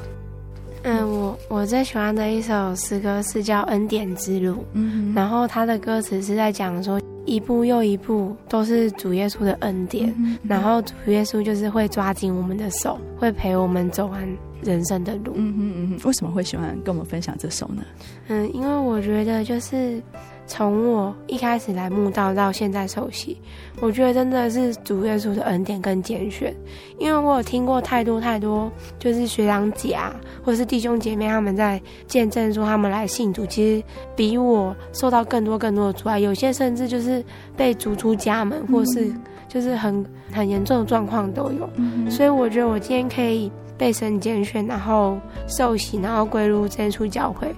[0.84, 7.00] 嗯，我我最喜欢的一首诗歌是叫《恩典之路》，嗯，然后他的歌词是在讲说。
[7.24, 14.28] 一步又一步都是主耶稣的恩典，嗯，然后主耶稣就是会抓紧我们的手，会陪我们走完
[14.62, 15.32] 人生的路。
[15.34, 17.82] 嗯哼嗯哼，为什么会喜欢跟我们分享这首呢？
[18.28, 20.02] 嗯，因为我觉得就是。
[20.46, 23.38] 从我一开始来慕道到现在受洗，
[23.80, 26.54] 我觉得真的是主耶稣的恩典跟拣选。
[26.98, 30.14] 因为我有听过太多太多，就是学长姐啊，
[30.44, 33.84] 或者是弟兄姐妹他们在见证说他们来信主，其实
[34.14, 37.24] 比我受到更多更多的阻碍，有些甚至就是
[37.56, 39.10] 被逐出家门，或是
[39.48, 41.68] 就是很很严重的状况都有。
[42.10, 45.18] 所以我觉得我今天可以被神拣选，然后
[45.48, 47.48] 受洗，然后归入真耶稣教会。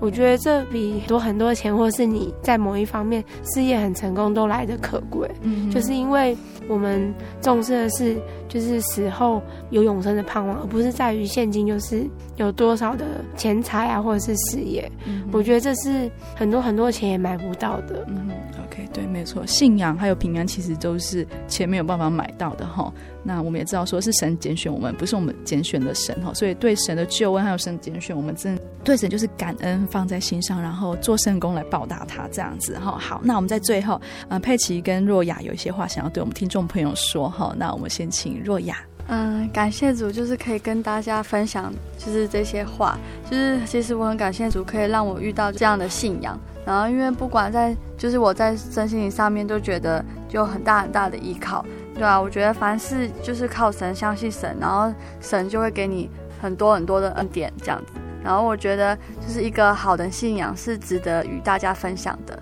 [0.00, 5.30] 我觉得这比多很多钱，或是你在某一方面事业很成功都来得可贵。
[5.42, 6.36] 嗯，就是因为
[6.68, 8.16] 我们重视的是，
[8.48, 12.04] 就是死后有永生的盼望，而不是在于现金就是
[12.36, 13.04] 有多少的
[13.36, 14.90] 钱财啊，或者是事业。
[15.04, 18.04] 嗯，我觉得这是很多很多钱也买不到的。
[18.08, 18.30] 嗯
[18.66, 22.92] ，OK，对，没错，信仰还有平安其实都是钱没有办法买到的哈。
[23.22, 26.32] 那我们也知道，说是神拣选我们，不是我们拣选的神哈。
[26.34, 32.98] 所以对神的救恩还有神拣选，我们真对神就是感恩放在心上，然后做圣工来报答他这样子哈。
[32.98, 37.54] 好，那我们在最后，呃，佩奇跟若雅有一些话想要对我们听众朋友说哈。
[37.56, 38.78] 那我们先请若雅。
[39.12, 42.96] 嗯，感谢主，就是可以跟大家分享，就是这些话，
[43.28, 46.38] 就是其实我很感谢主，可以让我遇到这样的信仰。
[46.64, 51.64] 然后因为不管在，就是我在身心灵上面都觉得就很大很大的依靠。
[51.94, 56.08] 对啊，我觉得凡事就是靠神，相信神，然后神就会给你
[56.40, 57.92] 很多很多的恩典，这样子。
[58.22, 62.38] 然后我觉得，就是一个好的信仰是值得与大家分享的。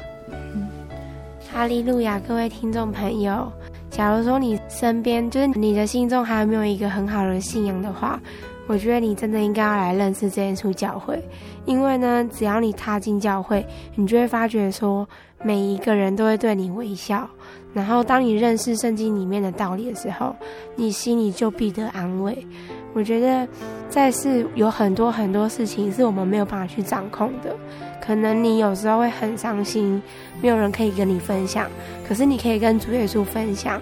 [1.51, 3.51] 哈利路亚，各位听众朋友，
[3.91, 8.21] 假如说你身边就是你的心中还没有一个很好的信仰的话，
[8.67, 11.21] 我觉得你真的应该要来认识这间出教会，
[11.65, 15.09] 因为呢，只要你踏进教会，你就会发觉说，
[15.43, 17.29] 每一个人都会对你微笑。
[17.75, 20.35] 然后当你认识圣经里面的道理的时候，
[20.75, 22.47] 你心里就必得安慰。
[22.95, 23.47] 我觉得
[23.89, 27.55] 在世有很多很多事情是我们没有办法去掌控的，
[28.01, 30.03] 可能你有时候会很伤心，
[30.41, 31.69] 没有人可以跟你分享，
[32.09, 33.81] 可是你可以跟主耶稣分享，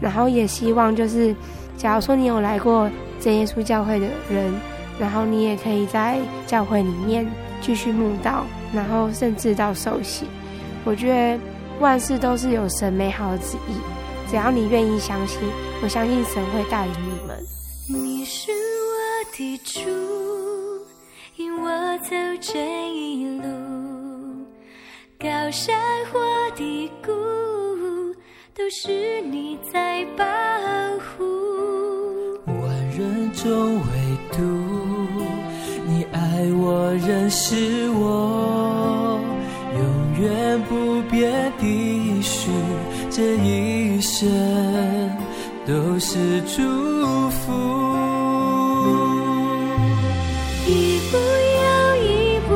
[0.00, 1.34] 然后也希望就是，
[1.76, 4.52] 假如说你有来过真耶稣教会的人，
[4.98, 7.24] 然后你也可以在教会里面
[7.62, 10.26] 继续慕道，然后甚至到受洗。
[10.84, 11.40] 我觉得
[11.80, 13.74] 万事都是有神美好的旨意，
[14.28, 15.38] 只要你愿意相信，
[15.82, 17.38] 我相信神会带领你们。
[17.88, 19.80] 你是我的主，
[21.36, 22.10] 引我走
[22.40, 23.46] 这一路，
[25.20, 25.78] 高山
[26.12, 26.18] 或
[26.56, 27.12] 低谷，
[28.56, 30.24] 都是你在保
[30.98, 31.24] 护。
[32.60, 33.82] 万人中唯
[34.32, 34.42] 独
[35.86, 36.18] 你爱
[36.60, 38.27] 我，认识我，
[43.18, 44.28] 这一生
[45.66, 47.52] 都是祝福。
[50.68, 51.18] 一步
[51.58, 51.66] 又
[52.04, 52.54] 一步，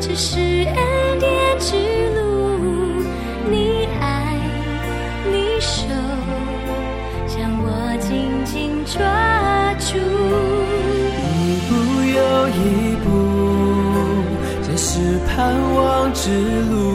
[0.00, 1.76] 这是恩典之
[2.14, 2.18] 路。
[3.50, 4.40] 你爱，
[5.30, 5.84] 你手，
[7.26, 7.68] 将我
[8.00, 8.96] 紧紧抓
[9.80, 9.98] 住。
[11.36, 11.70] 一步
[12.16, 13.06] 又一步，
[14.62, 16.24] 这是盼望之
[16.70, 16.89] 路，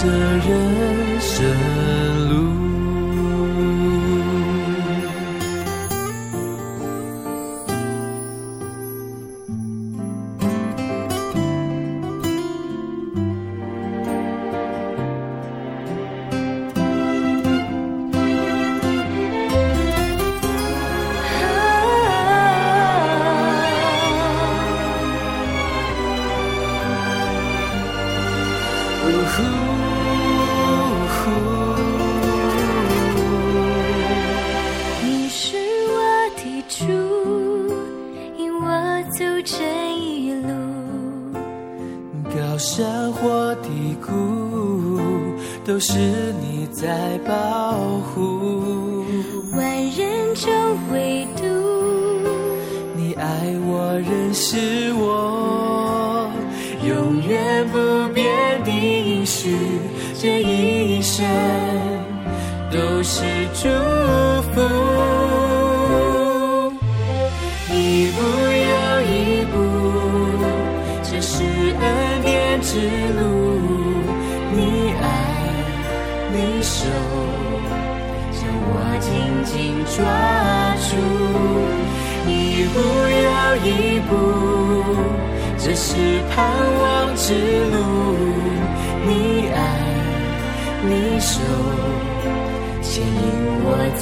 [0.00, 2.07] 这人生。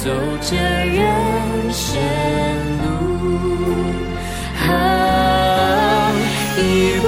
[0.07, 1.99] 走这人生
[2.81, 2.87] 路
[4.55, 4.65] 啊
[6.55, 6.61] 一
[7.01, 7.05] 步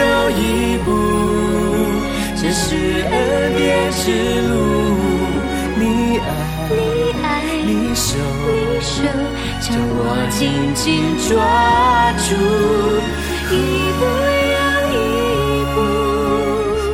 [0.00, 0.42] 又一
[0.78, 0.86] 步
[2.40, 2.64] 这是
[3.02, 3.12] 恩
[3.54, 4.52] 典之路。
[5.78, 5.82] 你
[6.16, 6.26] 爱
[6.70, 6.74] 你
[7.22, 7.26] 爱
[7.66, 8.90] 你手你手
[9.60, 10.40] 将我紧
[10.72, 11.30] 紧抓
[12.24, 12.26] 住。
[13.52, 13.54] 一
[13.98, 14.00] 步
[14.54, 14.58] 又
[14.94, 14.96] 一
[15.74, 15.76] 步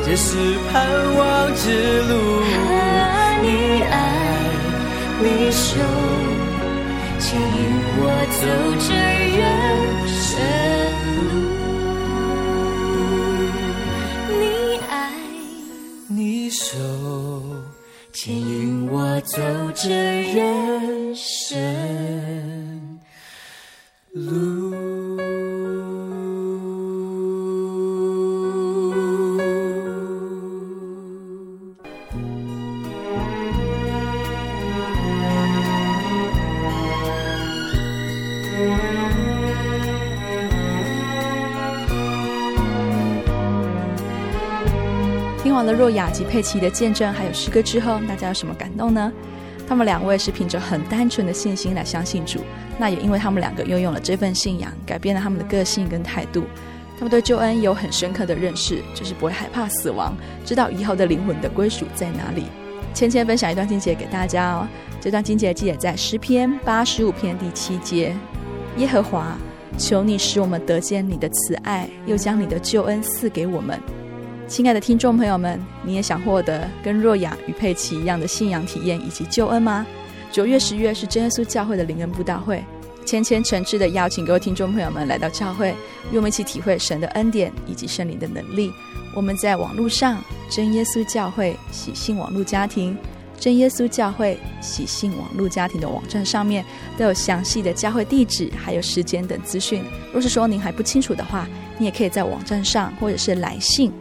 [0.05, 0.27] 这是
[0.69, 0.75] 盼
[1.15, 1.63] 望之
[2.09, 2.64] 路。
[5.17, 5.79] 你手
[7.19, 7.47] 牵引
[7.97, 8.01] 我
[8.35, 8.41] 走
[8.85, 8.87] 着
[9.37, 9.39] 人
[10.09, 10.27] 生
[11.15, 11.29] 路。
[14.29, 14.43] 你
[14.89, 14.93] 爱
[16.09, 16.63] 你手
[18.11, 19.41] 牵引我走
[19.73, 20.74] 着人
[45.85, 49.13] 若雅及佩奇的见证，还有诗歌之后，大家有什么感动呢？
[49.67, 52.39] 他们两位是凭着很单纯的信心来相信主，
[52.79, 56.43] 那也因为他们两个拥有了这份信仰，改变了他们的个性跟态度。
[56.97, 62.45] 他们对救恩有很深刻的认识，就是不会害怕死亡，知道以后的灵魂的归属在哪里。
[62.95, 64.67] 芊芊分享一段经节给大家哦，
[64.99, 68.15] 这段经节记载在诗篇八十五篇第七节：
[68.77, 69.37] 耶和华，
[69.77, 73.79] 求你使我们得见你的慈爱，又将你的救恩赐给我们。
[74.47, 79.85] 亲爱的听众朋友们，你也想获得跟若雅与佩奇一样的信仰体验以及救恩吗？
[80.31, 82.63] 九月、十月是真耶稣教会的灵恩布道会，
[83.05, 85.73] 谦谦诚挚的邀请各位听众朋友们来到教会，
[86.11, 88.71] 与我们一起体会神的恩典以及圣灵的能力。
[89.15, 92.95] 我们在网络上真耶稣教会喜信网络家庭、
[93.39, 96.63] 真耶稣教会喜信网络家庭的网站上面
[96.99, 99.83] 都有详细的教会地址，还有时间等资讯。
[100.13, 101.47] 若是说您还不清楚的话，
[101.79, 103.91] 你也可以在网站上或者是来信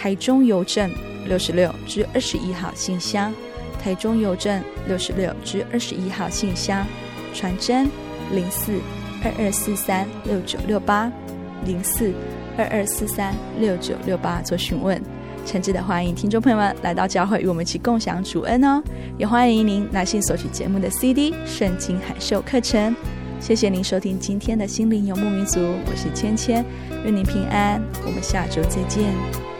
[0.00, 0.90] 台中邮政
[1.26, 3.30] 六十六至二十一号信箱，
[3.78, 6.86] 台中邮政六十六至二十一号信箱
[7.34, 7.86] 传真。
[8.32, 8.78] 零四
[9.24, 11.12] 二二四三六九六八，
[11.66, 12.14] 零四
[12.56, 15.02] 二二四三六九六八做询问，
[15.44, 18.80] 诚挚的欢迎听众朋友们来到教会与我们一起共享主恩哦，
[19.18, 22.94] 也欢迎您来信索取节目的 CD《圣经函授课程》。
[23.38, 26.64] 谢谢您收听今天的心灵游牧民族，我是芊芊，
[27.04, 29.59] 愿您平安，我们下周再见。